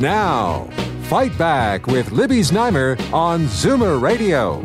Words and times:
Now, 0.00 0.64
Fight 1.10 1.36
Back 1.36 1.86
with 1.86 2.10
Libby 2.10 2.40
Znaimer 2.40 2.98
on 3.12 3.42
Zoomer 3.42 4.00
Radio. 4.00 4.62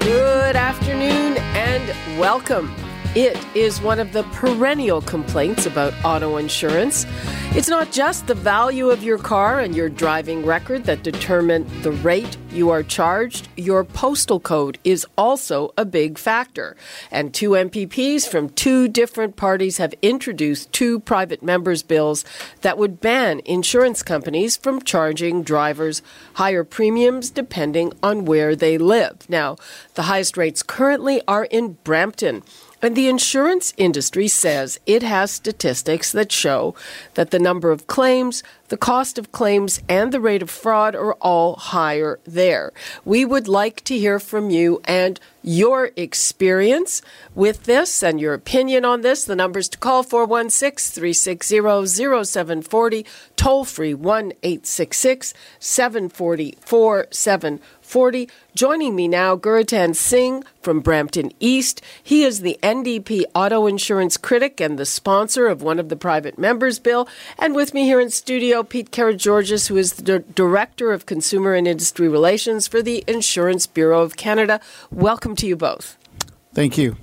Good 0.00 0.56
afternoon 0.56 1.38
and 1.38 2.20
welcome. 2.20 2.81
It 3.14 3.36
is 3.54 3.78
one 3.82 4.00
of 4.00 4.14
the 4.14 4.22
perennial 4.22 5.02
complaints 5.02 5.66
about 5.66 5.92
auto 6.02 6.38
insurance. 6.38 7.04
It's 7.50 7.68
not 7.68 7.92
just 7.92 8.26
the 8.26 8.34
value 8.34 8.88
of 8.88 9.02
your 9.02 9.18
car 9.18 9.60
and 9.60 9.76
your 9.76 9.90
driving 9.90 10.46
record 10.46 10.84
that 10.84 11.02
determine 11.02 11.66
the 11.82 11.92
rate 11.92 12.38
you 12.50 12.70
are 12.70 12.82
charged. 12.82 13.48
Your 13.54 13.84
postal 13.84 14.40
code 14.40 14.78
is 14.82 15.06
also 15.18 15.74
a 15.76 15.84
big 15.84 16.16
factor. 16.16 16.74
And 17.10 17.34
two 17.34 17.50
MPPs 17.50 18.26
from 18.26 18.48
two 18.48 18.88
different 18.88 19.36
parties 19.36 19.76
have 19.76 19.92
introduced 20.00 20.72
two 20.72 20.98
private 20.98 21.42
members' 21.42 21.82
bills 21.82 22.24
that 22.62 22.78
would 22.78 22.98
ban 22.98 23.42
insurance 23.44 24.02
companies 24.02 24.56
from 24.56 24.80
charging 24.80 25.42
drivers 25.42 26.00
higher 26.34 26.64
premiums 26.64 27.28
depending 27.28 27.92
on 28.02 28.24
where 28.24 28.56
they 28.56 28.78
live. 28.78 29.28
Now, 29.28 29.56
the 29.96 30.02
highest 30.04 30.38
rates 30.38 30.62
currently 30.62 31.20
are 31.28 31.44
in 31.44 31.76
Brampton. 31.84 32.42
And 32.84 32.96
the 32.96 33.08
insurance 33.08 33.72
industry 33.76 34.26
says 34.26 34.80
it 34.86 35.04
has 35.04 35.30
statistics 35.30 36.10
that 36.10 36.32
show 36.32 36.74
that 37.14 37.30
the 37.30 37.38
number 37.38 37.70
of 37.70 37.86
claims, 37.86 38.42
the 38.68 38.76
cost 38.76 39.18
of 39.18 39.30
claims, 39.30 39.80
and 39.88 40.10
the 40.10 40.20
rate 40.20 40.42
of 40.42 40.50
fraud 40.50 40.96
are 40.96 41.14
all 41.14 41.54
higher 41.54 42.18
there. 42.24 42.72
We 43.04 43.24
would 43.24 43.46
like 43.46 43.84
to 43.84 43.96
hear 43.96 44.18
from 44.18 44.50
you 44.50 44.80
and 44.84 45.20
your 45.44 45.90
experience 45.94 47.02
with 47.36 47.64
this 47.64 48.02
and 48.02 48.20
your 48.20 48.34
opinion 48.34 48.84
on 48.84 49.02
this. 49.02 49.24
The 49.24 49.36
numbers 49.36 49.68
to 49.70 49.78
call 49.78 50.02
416 50.02 50.92
360 50.92 51.60
0740, 51.86 53.06
toll 53.36 53.64
free 53.64 53.94
1 53.94 54.32
866 54.42 55.34
740 57.92 58.26
4740. 58.26 58.28
Joining 58.54 58.96
me 58.96 59.06
now, 59.06 59.36
Gurratan 59.36 59.94
Singh 59.94 60.44
from 60.62 60.80
Brampton 60.80 61.30
East. 61.40 61.82
He 62.02 62.24
is 62.24 62.40
the 62.40 62.58
NDP 62.62 63.24
auto 63.34 63.66
insurance 63.66 64.16
critic 64.16 64.60
and 64.60 64.78
the 64.78 64.86
sponsor 64.86 65.46
of 65.46 65.62
one 65.62 65.78
of 65.78 65.90
the 65.90 65.96
private 65.96 66.38
members 66.38 66.78
bill. 66.78 67.06
And 67.38 67.54
with 67.54 67.74
me 67.74 67.84
here 67.84 68.00
in 68.00 68.08
studio, 68.08 68.62
Pete 68.62 68.90
Karageorgos, 68.90 69.68
who 69.68 69.76
is 69.76 69.94
the 69.94 70.20
Director 70.20 70.92
of 70.92 71.04
Consumer 71.04 71.54
and 71.54 71.68
Industry 71.68 72.08
Relations 72.08 72.66
for 72.66 72.80
the 72.80 73.04
Insurance 73.06 73.66
Bureau 73.66 74.00
of 74.00 74.16
Canada. 74.16 74.60
Welcome 74.90 75.36
to 75.36 75.46
you 75.46 75.56
both. 75.56 75.98
Thank 76.54 76.76
you. 76.76 76.96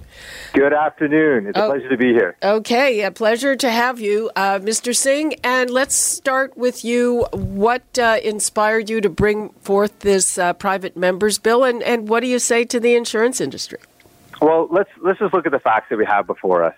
Good 0.53 0.73
afternoon. 0.73 1.47
It's 1.47 1.57
a 1.57 1.63
Oh. 1.63 1.69
pleasure 1.71 1.89
to 1.89 1.97
be 1.97 2.13
here. 2.13 2.35
Okay, 2.43 3.01
a 3.01 3.11
pleasure 3.11 3.55
to 3.55 3.69
have 3.69 3.99
you, 3.99 4.29
uh, 4.35 4.59
Mr. 4.59 4.95
Singh. 4.95 5.33
And 5.43 5.69
let's 5.69 5.95
start 5.95 6.57
with 6.57 6.83
you. 6.83 7.25
What 7.33 7.97
uh, 7.97 8.17
inspired 8.23 8.89
you 8.89 9.01
to 9.01 9.09
bring 9.09 9.49
forth 9.61 9.99
this 9.99 10.37
uh, 10.37 10.53
private 10.53 10.95
members 10.97 11.39
bill, 11.39 11.63
and, 11.63 11.81
and 11.83 12.07
what 12.09 12.19
do 12.21 12.27
you 12.27 12.39
say 12.39 12.65
to 12.65 12.79
the 12.79 12.95
insurance 12.95 13.39
industry? 13.41 13.79
Well, 14.41 14.67
let's 14.71 14.89
let's 15.01 15.19
just 15.19 15.33
look 15.33 15.45
at 15.45 15.51
the 15.51 15.59
facts 15.59 15.87
that 15.89 15.97
we 15.97 16.05
have 16.05 16.27
before 16.27 16.63
us. 16.63 16.75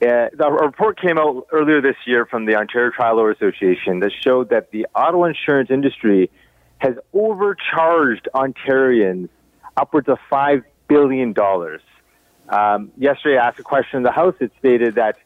Uh, 0.00 0.28
the 0.36 0.50
report 0.50 1.00
came 1.00 1.16
out 1.18 1.46
earlier 1.52 1.80
this 1.80 1.94
year 2.06 2.26
from 2.26 2.44
the 2.44 2.56
Ontario 2.56 2.90
Trial 2.90 3.16
Lawyer 3.16 3.30
Association 3.30 4.00
that 4.00 4.10
showed 4.20 4.48
that 4.50 4.72
the 4.72 4.86
auto 4.94 5.24
insurance 5.24 5.70
industry 5.70 6.28
has 6.78 6.94
overcharged 7.12 8.28
Ontarians 8.34 9.28
upwards 9.76 10.08
of 10.08 10.18
five 10.28 10.64
billion 10.92 11.32
dollars. 11.32 11.80
Um, 12.48 12.92
yesterday, 12.98 13.38
I 13.38 13.48
asked 13.48 13.58
a 13.58 13.62
question 13.62 13.96
in 13.98 14.02
the 14.02 14.12
House. 14.12 14.34
It 14.40 14.52
stated 14.58 14.96
that 14.96 15.16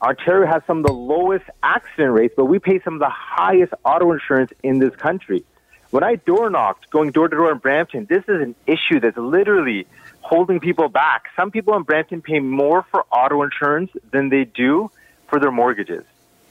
Ontario 0.00 0.46
has 0.46 0.62
some 0.66 0.78
of 0.78 0.86
the 0.86 0.92
lowest 0.92 1.46
accident 1.62 2.12
rates, 2.12 2.34
but 2.36 2.44
we 2.44 2.58
pay 2.60 2.80
some 2.80 2.94
of 2.94 3.00
the 3.00 3.10
highest 3.10 3.72
auto 3.84 4.12
insurance 4.12 4.52
in 4.62 4.78
this 4.78 4.94
country. 4.94 5.44
When 5.90 6.04
I 6.04 6.16
door 6.16 6.48
knocked, 6.50 6.90
going 6.90 7.10
door 7.10 7.28
to 7.28 7.36
door 7.36 7.50
in 7.50 7.58
Brampton, 7.58 8.06
this 8.08 8.22
is 8.28 8.40
an 8.40 8.54
issue 8.66 9.00
that's 9.00 9.16
literally 9.16 9.86
holding 10.20 10.60
people 10.60 10.88
back. 10.88 11.24
Some 11.34 11.50
people 11.50 11.74
in 11.76 11.82
Brampton 11.82 12.22
pay 12.22 12.38
more 12.38 12.84
for 12.90 13.04
auto 13.10 13.42
insurance 13.42 13.90
than 14.12 14.28
they 14.28 14.44
do 14.44 14.90
for 15.28 15.40
their 15.40 15.52
mortgages. 15.52 16.04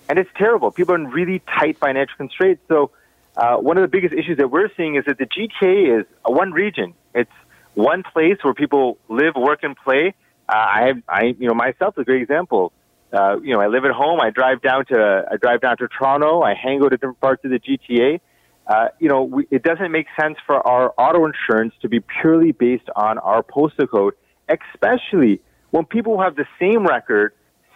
And 0.10 0.20
it's 0.20 0.30
terrible. 0.36 0.72
People 0.72 0.96
are 0.96 0.98
in 0.98 1.08
really 1.08 1.40
tight 1.40 1.78
financial 1.78 2.16
constraints. 2.18 2.62
So, 2.68 2.92
uh, 3.38 3.58
one 3.58 3.78
of 3.78 3.82
the 3.82 3.90
biggest 3.90 4.14
issues 4.14 4.38
that 4.38 4.50
we're 4.50 4.70
seeing 4.76 4.96
is 4.96 5.06
that 5.06 5.18
the 5.18 5.26
GTA 5.26 6.00
is 6.00 6.06
one 6.26 6.52
region. 6.52 6.94
It's 7.14 7.32
one 7.76 8.04
place 8.04 8.38
where 8.42 8.54
people 8.54 8.98
live, 9.08 9.36
work, 9.36 9.60
and 9.64 9.76
play. 9.76 10.14
Uh, 10.50 10.54
I 10.56 10.94
I, 11.08 11.24
you 11.38 11.48
know, 11.48 11.54
myself 11.54 11.96
is 11.98 12.02
a 12.02 12.06
great 12.06 12.22
example. 12.22 12.74
Uh, 13.14 13.40
you 13.42 13.54
know, 13.54 13.62
I 13.62 13.68
live 13.68 13.86
at 13.86 13.92
home. 13.92 14.20
I 14.20 14.30
drive 14.30 14.62
down 14.62 14.86
to, 14.88 15.26
I 15.32 15.38
drive 15.38 15.62
down 15.62 15.78
to 15.78 15.88
Toronto. 15.88 16.42
I 16.42 16.54
hang 16.54 16.82
out 16.82 16.92
at 16.92 17.00
different 17.00 17.22
parts 17.22 17.46
of 17.46 17.52
the 17.52 17.60
GTA. 17.60 18.20
Uh, 18.68 18.88
you 19.00 19.08
know, 19.08 19.24
we, 19.24 19.48
it 19.52 19.64
doesn't 19.64 19.92
make 19.92 20.08
sense 20.20 20.38
for 20.46 20.66
our 20.68 20.94
auto 20.98 21.26
insurance 21.26 21.74
to 21.82 21.90
be 21.90 22.00
purely 22.00 22.52
based 22.52 22.90
on 22.96 23.18
our 23.20 23.44
postal 23.44 23.88
code, 23.88 24.16
especially 24.50 25.40
when 25.70 25.86
people 25.86 26.20
have 26.20 26.36
the 26.36 26.46
same 26.60 26.86
record, 26.86 27.34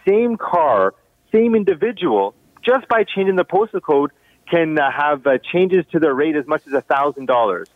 same 0.07 0.35
car, 0.35 0.95
same 1.31 1.55
individual, 1.55 2.33
just 2.65 2.87
by 2.87 3.03
changing 3.03 3.35
the 3.35 3.45
postal 3.45 3.79
code, 3.79 4.11
can 4.49 4.79
uh, 4.79 4.91
have 4.91 5.25
uh, 5.27 5.37
changes 5.53 5.85
to 5.91 5.99
their 5.99 6.13
rate 6.13 6.35
as 6.35 6.47
much 6.47 6.65
as 6.65 6.73
a 6.73 6.81
thousand 6.81 7.27
dollars. 7.27 7.69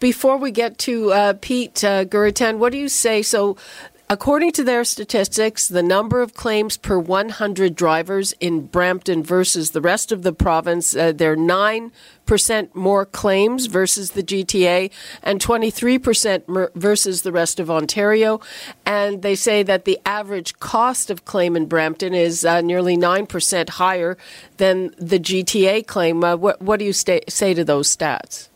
Before 0.00 0.36
we 0.36 0.52
get 0.52 0.78
to 0.78 1.12
uh, 1.12 1.34
Pete 1.40 1.82
uh, 1.82 2.04
Gurratan, 2.04 2.58
what 2.58 2.70
do 2.70 2.78
you 2.78 2.88
say? 2.88 3.20
So, 3.20 3.56
according 4.08 4.52
to 4.52 4.62
their 4.62 4.84
statistics, 4.84 5.66
the 5.66 5.82
number 5.82 6.22
of 6.22 6.34
claims 6.34 6.76
per 6.76 7.00
100 7.00 7.74
drivers 7.74 8.32
in 8.38 8.66
Brampton 8.66 9.24
versus 9.24 9.72
the 9.72 9.80
rest 9.80 10.12
of 10.12 10.22
the 10.22 10.32
province, 10.32 10.94
uh, 10.94 11.10
they're 11.10 11.36
9% 11.36 12.74
more 12.76 13.06
claims 13.06 13.66
versus 13.66 14.12
the 14.12 14.22
GTA 14.22 14.92
and 15.20 15.40
23% 15.40 16.46
mer- 16.46 16.70
versus 16.76 17.22
the 17.22 17.32
rest 17.32 17.58
of 17.58 17.68
Ontario. 17.68 18.40
And 18.86 19.22
they 19.22 19.34
say 19.34 19.64
that 19.64 19.84
the 19.84 19.98
average 20.06 20.60
cost 20.60 21.10
of 21.10 21.24
claim 21.24 21.56
in 21.56 21.66
Brampton 21.66 22.14
is 22.14 22.44
uh, 22.44 22.60
nearly 22.60 22.96
9% 22.96 23.68
higher 23.70 24.16
than 24.58 24.94
the 24.96 25.18
GTA 25.18 25.88
claim. 25.88 26.22
Uh, 26.22 26.36
what, 26.36 26.62
what 26.62 26.78
do 26.78 26.84
you 26.84 26.92
say 26.92 27.20
to 27.26 27.64
those 27.64 27.94
stats? 27.96 28.48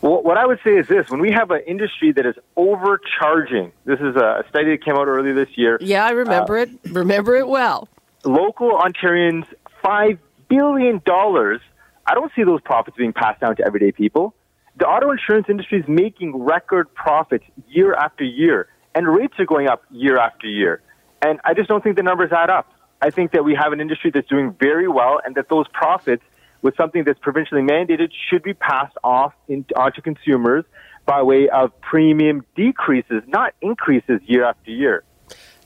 Well, 0.00 0.22
what 0.22 0.36
I 0.36 0.46
would 0.46 0.60
say 0.62 0.76
is 0.76 0.86
this: 0.86 1.08
when 1.10 1.20
we 1.20 1.32
have 1.32 1.50
an 1.50 1.62
industry 1.66 2.12
that 2.12 2.24
is 2.24 2.36
overcharging, 2.56 3.72
this 3.84 3.98
is 4.00 4.14
a 4.16 4.44
study 4.48 4.70
that 4.70 4.84
came 4.84 4.94
out 4.94 5.08
earlier 5.08 5.34
this 5.34 5.56
year. 5.56 5.78
Yeah, 5.80 6.04
I 6.04 6.10
remember 6.10 6.58
uh, 6.58 6.62
it. 6.62 6.70
Remember 6.84 7.34
it 7.36 7.48
well. 7.48 7.88
Local 8.24 8.78
Ontarians 8.78 9.46
five 9.82 10.18
billion 10.48 11.02
dollars. 11.04 11.60
I 12.06 12.14
don't 12.14 12.32
see 12.34 12.44
those 12.44 12.60
profits 12.62 12.96
being 12.96 13.12
passed 13.12 13.40
down 13.40 13.56
to 13.56 13.66
everyday 13.66 13.92
people. 13.92 14.34
The 14.78 14.86
auto 14.86 15.10
insurance 15.10 15.46
industry 15.48 15.80
is 15.80 15.88
making 15.88 16.36
record 16.36 16.92
profits 16.94 17.44
year 17.68 17.94
after 17.94 18.22
year, 18.24 18.68
and 18.94 19.08
rates 19.08 19.34
are 19.38 19.46
going 19.46 19.66
up 19.68 19.82
year 19.90 20.16
after 20.18 20.46
year. 20.46 20.80
And 21.20 21.40
I 21.44 21.54
just 21.54 21.68
don't 21.68 21.82
think 21.82 21.96
the 21.96 22.04
numbers 22.04 22.30
add 22.30 22.50
up. 22.50 22.72
I 23.02 23.10
think 23.10 23.32
that 23.32 23.44
we 23.44 23.54
have 23.54 23.72
an 23.72 23.80
industry 23.80 24.12
that's 24.12 24.28
doing 24.28 24.54
very 24.60 24.86
well, 24.86 25.20
and 25.24 25.34
that 25.34 25.48
those 25.48 25.66
profits 25.72 26.22
with 26.62 26.76
something 26.76 27.04
that's 27.04 27.18
provincially 27.20 27.62
mandated 27.62 28.10
should 28.28 28.42
be 28.42 28.54
passed 28.54 28.96
off 29.04 29.32
in, 29.48 29.64
onto 29.76 30.02
consumers 30.02 30.64
by 31.06 31.22
way 31.22 31.48
of 31.48 31.78
premium 31.80 32.44
decreases, 32.54 33.22
not 33.26 33.54
increases 33.62 34.20
year 34.26 34.44
after 34.44 34.70
year. 34.70 35.04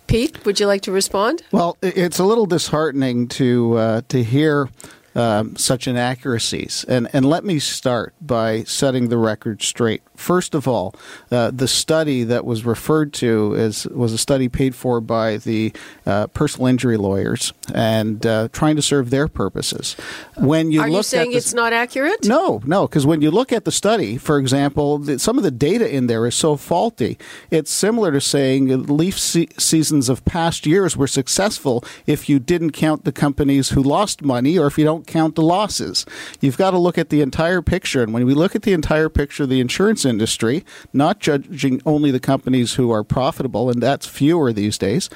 Pete, 0.06 0.44
would 0.44 0.60
you 0.60 0.66
like 0.66 0.82
to 0.82 0.92
respond? 0.92 1.42
Well, 1.52 1.78
it's 1.80 2.18
a 2.18 2.24
little 2.24 2.46
disheartening 2.46 3.28
to 3.28 3.76
uh, 3.76 4.00
to 4.08 4.22
hear 4.22 4.68
um, 5.14 5.56
such 5.56 5.86
inaccuracies, 5.86 6.84
and 6.88 7.08
and 7.12 7.24
let 7.24 7.44
me 7.44 7.58
start 7.58 8.14
by 8.20 8.64
setting 8.64 9.08
the 9.08 9.18
record 9.18 9.62
straight. 9.62 10.02
First 10.16 10.54
of 10.54 10.68
all, 10.68 10.94
uh, 11.30 11.50
the 11.50 11.68
study 11.68 12.24
that 12.24 12.44
was 12.44 12.64
referred 12.64 13.12
to 13.14 13.54
is 13.54 13.86
was 13.88 14.12
a 14.12 14.18
study 14.18 14.48
paid 14.48 14.74
for 14.74 15.00
by 15.00 15.36
the 15.38 15.72
uh, 16.06 16.28
personal 16.28 16.68
injury 16.68 16.96
lawyers 16.96 17.52
and 17.74 18.24
uh, 18.24 18.48
trying 18.52 18.76
to 18.76 18.82
serve 18.82 19.10
their 19.10 19.28
purposes. 19.28 19.94
When 20.36 20.70
you 20.70 20.80
Are 20.80 20.88
look 20.88 20.98
you 20.98 21.02
saying 21.02 21.28
at 21.28 21.32
the, 21.32 21.36
it's 21.38 21.54
not 21.54 21.72
accurate? 21.72 22.24
No, 22.24 22.62
no, 22.64 22.86
because 22.86 23.06
when 23.06 23.20
you 23.20 23.30
look 23.30 23.52
at 23.52 23.64
the 23.64 23.72
study, 23.72 24.16
for 24.16 24.38
example, 24.38 24.98
the, 24.98 25.18
some 25.18 25.38
of 25.38 25.44
the 25.44 25.50
data 25.50 25.92
in 25.92 26.06
there 26.06 26.26
is 26.26 26.34
so 26.34 26.56
faulty. 26.56 27.18
It's 27.50 27.70
similar 27.70 28.12
to 28.12 28.20
saying 28.20 28.86
leaf 28.86 29.18
se- 29.18 29.48
seasons 29.58 30.08
of 30.08 30.24
past 30.24 30.66
years 30.66 30.96
were 30.96 31.06
successful 31.06 31.84
if 32.06 32.28
you 32.28 32.38
didn't 32.38 32.72
count 32.72 33.04
the 33.04 33.12
companies 33.12 33.70
who 33.70 33.82
lost 33.82 34.22
money 34.22 34.58
or 34.58 34.66
if 34.66 34.78
you 34.78 34.84
don't 34.84 35.01
don't 35.02 35.12
count 35.12 35.34
the 35.34 35.42
losses. 35.42 36.06
You've 36.40 36.56
got 36.56 36.70
to 36.70 36.78
look 36.78 36.98
at 36.98 37.08
the 37.08 37.20
entire 37.20 37.62
picture. 37.62 38.02
And 38.02 38.12
when 38.12 38.26
we 38.26 38.34
look 38.34 38.54
at 38.54 38.62
the 38.62 38.72
entire 38.72 39.08
picture 39.08 39.44
of 39.44 39.48
the 39.48 39.60
insurance 39.60 40.04
industry, 40.04 40.64
not 40.92 41.18
judging 41.18 41.80
only 41.84 42.10
the 42.10 42.20
companies 42.20 42.74
who 42.74 42.90
are 42.90 43.04
profitable, 43.04 43.70
and 43.70 43.82
that's 43.82 44.06
fewer 44.06 44.52
these 44.52 44.78
days, 44.78 45.10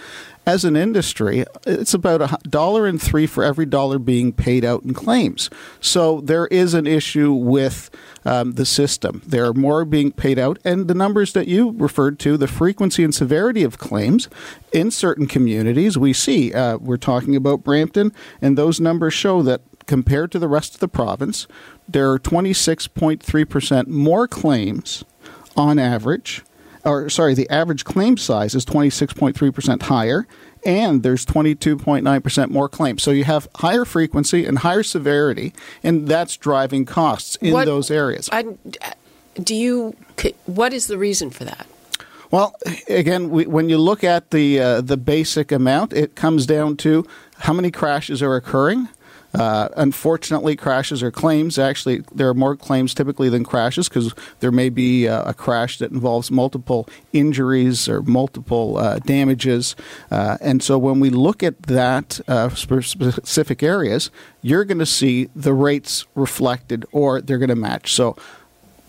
as 0.46 0.64
an 0.64 0.76
industry, 0.76 1.44
it's 1.66 1.93
about 1.93 2.22
a 2.22 2.48
dollar 2.48 2.87
and 2.87 3.02
three 3.02 3.26
for 3.26 3.43
every 3.43 3.66
dollar 3.66 3.98
being 3.98 4.32
paid 4.32 4.64
out 4.64 4.84
in 4.84 4.94
claims. 4.94 5.50
So 5.81 6.20
there 6.20 6.46
is 6.46 6.72
an 6.72 6.87
issue 6.87 7.32
with 7.32 7.90
um, 8.25 8.52
the 8.52 8.64
system. 8.64 9.22
There 9.26 9.44
are 9.46 9.52
more 9.52 9.84
being 9.84 10.12
paid 10.12 10.38
out, 10.38 10.58
and 10.64 10.87
the 10.87 10.94
numbers 10.94 11.32
that 11.32 11.48
you 11.48 11.72
referred 11.72 12.20
to, 12.20 12.37
the 12.37 12.46
frequency 12.46 13.02
and 13.02 13.14
severity 13.14 13.64
of 13.64 13.78
claims 13.78 14.28
in 14.72 14.93
certain 14.93 15.26
communities, 15.26 15.98
we 15.98 16.12
see. 16.12 16.54
Uh, 16.54 16.76
we're 16.78 16.96
talking 16.96 17.34
about 17.34 17.64
Brampton, 17.64 18.12
and 18.40 18.56
those 18.56 18.78
numbers 18.81 19.14
show 19.14 19.43
that 19.43 19.62
compared 19.87 20.31
to 20.32 20.38
the 20.38 20.48
rest 20.48 20.75
of 20.75 20.81
the 20.81 20.88
province, 20.88 21.48
there 21.88 22.10
are 22.12 22.19
26.3% 22.19 23.87
more 23.88 24.28
claims 24.28 25.04
on 25.56 25.78
average 25.78 26.44
or 26.87 27.11
sorry, 27.11 27.35
the 27.35 27.50
average 27.50 27.85
claim 27.85 28.17
size 28.17 28.55
is 28.55 28.65
26.3% 28.65 29.83
higher, 29.83 30.27
and 30.65 31.03
there's 31.03 31.27
22.9% 31.27 32.50
more 32.50 32.69
claims. 32.69 33.03
So 33.03 33.11
you 33.11 33.25
have 33.25 33.49
higher 33.56 33.85
frequency 33.85 34.47
and 34.47 34.59
higher 34.59 34.83
severity, 34.83 35.53
and 35.83 36.06
that's 36.06 36.37
driving 36.37 36.85
costs 36.85 37.37
in 37.37 37.53
what, 37.53 37.67
those 37.67 37.91
areas. 37.91 38.31
I, 38.33 38.44
do 39.43 39.55
you? 39.55 39.97
What 40.47 40.73
is 40.73 40.87
the 40.87 40.97
reason 40.97 41.31
for 41.31 41.44
that? 41.44 41.67
Well, 42.31 42.56
again, 42.89 43.31
we, 43.31 43.47
when 43.47 43.69
you 43.69 43.79
look 43.79 44.03
at 44.03 44.31
the 44.31 44.61
uh, 44.61 44.81
the 44.81 44.97
basic 44.97 45.53
amount, 45.53 45.93
it 45.93 46.15
comes 46.15 46.47
down 46.47 46.77
to 46.79 47.06
how 47.39 47.53
many 47.53 47.71
crashes 47.71 48.23
are 48.23 48.35
occurring, 48.35 48.89
uh, 49.37 49.69
unfortunately, 49.77 50.56
crashes 50.56 51.03
or 51.03 51.11
claims 51.11 51.59
actually 51.59 52.03
there 52.15 52.29
are 52.29 52.35
more 52.35 52.56
claims 52.56 52.94
typically 52.94 53.29
than 53.29 53.44
crashes 53.44 53.88
because 53.88 54.15
there 54.41 54.50
may 54.50 54.69
be 54.71 55.06
uh, 55.06 55.31
a 55.31 55.35
crash 55.35 55.79
that 55.79 55.93
involves 55.93 56.31
multiple 56.31 56.88
injuries 57.12 57.88
or 57.88 58.03
multiple 58.03 58.79
uh, 58.79 58.99
damages. 59.00 59.77
Uh, 60.11 60.38
and 60.41 60.62
so 60.62 60.79
when 60.79 61.00
we 61.00 61.11
look 61.11 61.43
at 61.43 61.62
that 61.65 62.21
uh, 62.29 62.49
specific 62.49 63.62
areas, 63.62 64.11
you're 64.41 64.65
going 64.65 64.79
to 64.79 64.87
see 64.87 65.29
the 65.37 65.53
rates 65.53 66.06
reflected 66.15 66.87
or 66.93 67.21
they're 67.21 67.39
going 67.39 67.49
to 67.49 67.56
match. 67.56 67.93
So 67.93 68.17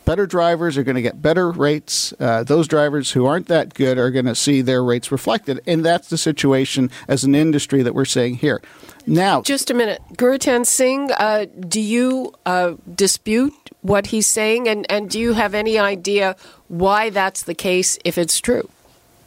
better 0.07 0.25
drivers 0.25 0.77
are 0.77 0.83
going 0.83 0.95
to 0.95 1.01
get 1.01 1.21
better 1.21 1.51
rates. 1.51 2.13
Uh, 2.17 2.41
those 2.41 2.65
drivers 2.65 3.11
who 3.11 3.25
aren't 3.25 3.47
that 3.47 3.73
good 3.73 3.97
are 3.97 4.09
going 4.09 4.25
to 4.25 4.35
see 4.35 4.61
their 4.61 4.81
rates 4.81 5.11
reflected. 5.11 5.59
And 5.67 5.83
that's 5.83 6.07
the 6.07 6.17
situation 6.17 6.89
as 7.09 7.25
an 7.25 7.35
industry 7.35 7.81
that 7.81 7.93
we're 7.93 8.05
saying 8.05 8.35
here. 8.35 8.61
Now, 9.09 9.41
just 9.41 9.71
a 9.71 9.73
minute, 9.73 10.01
Gurratan 10.13 10.65
Singh, 10.65 11.11
uh, 11.13 11.45
do 11.45 11.79
you 11.79 12.33
uh, 12.45 12.73
dispute 12.93 13.53
what 13.79 14.07
he's 14.07 14.27
saying, 14.27 14.67
and, 14.67 14.85
and 14.91 15.09
do 15.09 15.17
you 15.17 15.31
have 15.31 15.53
any 15.53 15.79
idea 15.79 16.35
why 16.67 17.09
that's 17.09 17.43
the 17.43 17.55
case 17.55 17.97
if 18.03 18.17
it's 18.17 18.41
true? 18.41 18.69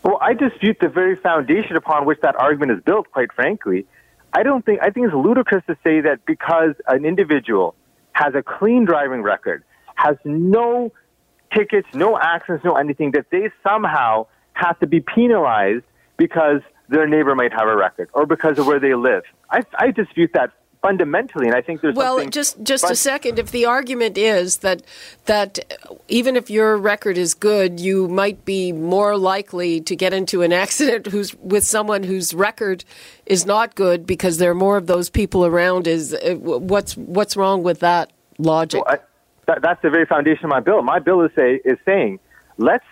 Well, 0.03 0.19
I 0.21 0.35
dispute 0.35 0.79
the 0.81 0.89
very 0.89 1.17
foundation 1.17 1.77
upon 1.77 2.05
which 2.05 2.21
that 2.21 2.37
argument 2.37 2.73
is 2.73 2.83
built. 2.85 3.11
Quite 3.11 3.33
frankly, 3.33 3.87
I 4.35 4.43
don't 4.43 4.65
think 4.65 4.81
I 4.83 4.91
think 4.91 5.07
it's 5.07 5.15
ludicrous 5.15 5.65
to 5.67 5.77
say 5.83 6.03
that 6.03 6.27
because 6.27 6.75
an 6.87 7.07
individual 7.07 7.75
has 8.13 8.35
a 8.35 8.43
clean 8.43 8.85
driving 8.85 9.23
record, 9.23 9.65
has 9.95 10.17
no 10.25 10.93
tickets, 11.55 11.89
no 11.95 12.19
accidents, 12.19 12.65
no 12.65 12.77
anything, 12.77 13.13
that 13.13 13.27
they 13.31 13.51
somehow 13.63 14.27
have 14.53 14.79
to 14.81 14.87
be 14.87 15.01
penalized 15.01 15.85
because 16.19 16.61
their 16.91 17.07
neighbor 17.07 17.35
might 17.35 17.53
have 17.53 17.69
a 17.69 17.77
record 17.77 18.11
or 18.13 18.27
because 18.27 18.59
of 18.59 18.67
where 18.67 18.81
they 18.81 18.95
live. 18.95 19.23
I, 19.49 19.63
I 19.79 19.93
dispute 19.93 20.33
that 20.35 20.53
fundamentally, 20.83 21.47
and 21.47 21.55
I 21.55 21.61
think 21.61 21.83
there's 21.83 21.95
well, 21.95 22.25
just 22.27 22.63
just 22.63 22.83
fun- 22.85 22.93
a 22.93 22.97
second. 22.97 23.39
If 23.39 23.53
the 23.53 23.67
argument 23.67 24.19
is 24.19 24.59
that 24.59 24.83
that 25.27 25.59
even 26.09 26.37
if 26.37 26.51
your 26.51 26.77
record 26.77 27.17
is 27.17 27.35
good, 27.35 27.79
you 27.79 28.09
might 28.09 28.45
be 28.45 28.73
more 28.73 29.17
likely 29.17 29.81
to 29.83 29.95
get 29.95 30.13
into 30.13 30.43
an 30.43 30.53
accident 30.53 31.07
who's 31.07 31.35
with 31.37 31.65
someone 31.65 32.03
whose 32.03 32.35
record 32.35 32.85
is 33.25 33.47
not 33.47 33.75
good 33.75 34.05
because 34.05 34.39
there 34.39 34.51
are 34.51 34.55
more 34.55 34.77
of 34.77 34.87
those 34.87 35.09
people 35.11 35.47
around. 35.47 35.87
Is 35.87 36.13
uh, 36.13 36.35
what's 36.37 36.97
what's 36.97 37.37
wrong 37.37 37.63
with 37.63 37.81
that 37.81 38.13
logic? 38.39 38.85
Well, 38.85 38.95
I, 38.95 38.99
that, 39.47 39.63
that's 39.63 39.83
the 39.83 39.91
very 39.91 40.07
foundation 40.07 40.45
of 40.47 40.51
my 40.51 40.61
bill. 40.61 40.83
My 40.83 40.99
bill 40.99 41.23
is 41.23 41.31
say 41.37 41.61
is 41.65 41.79
saying 41.85 42.19
let's 42.61 42.85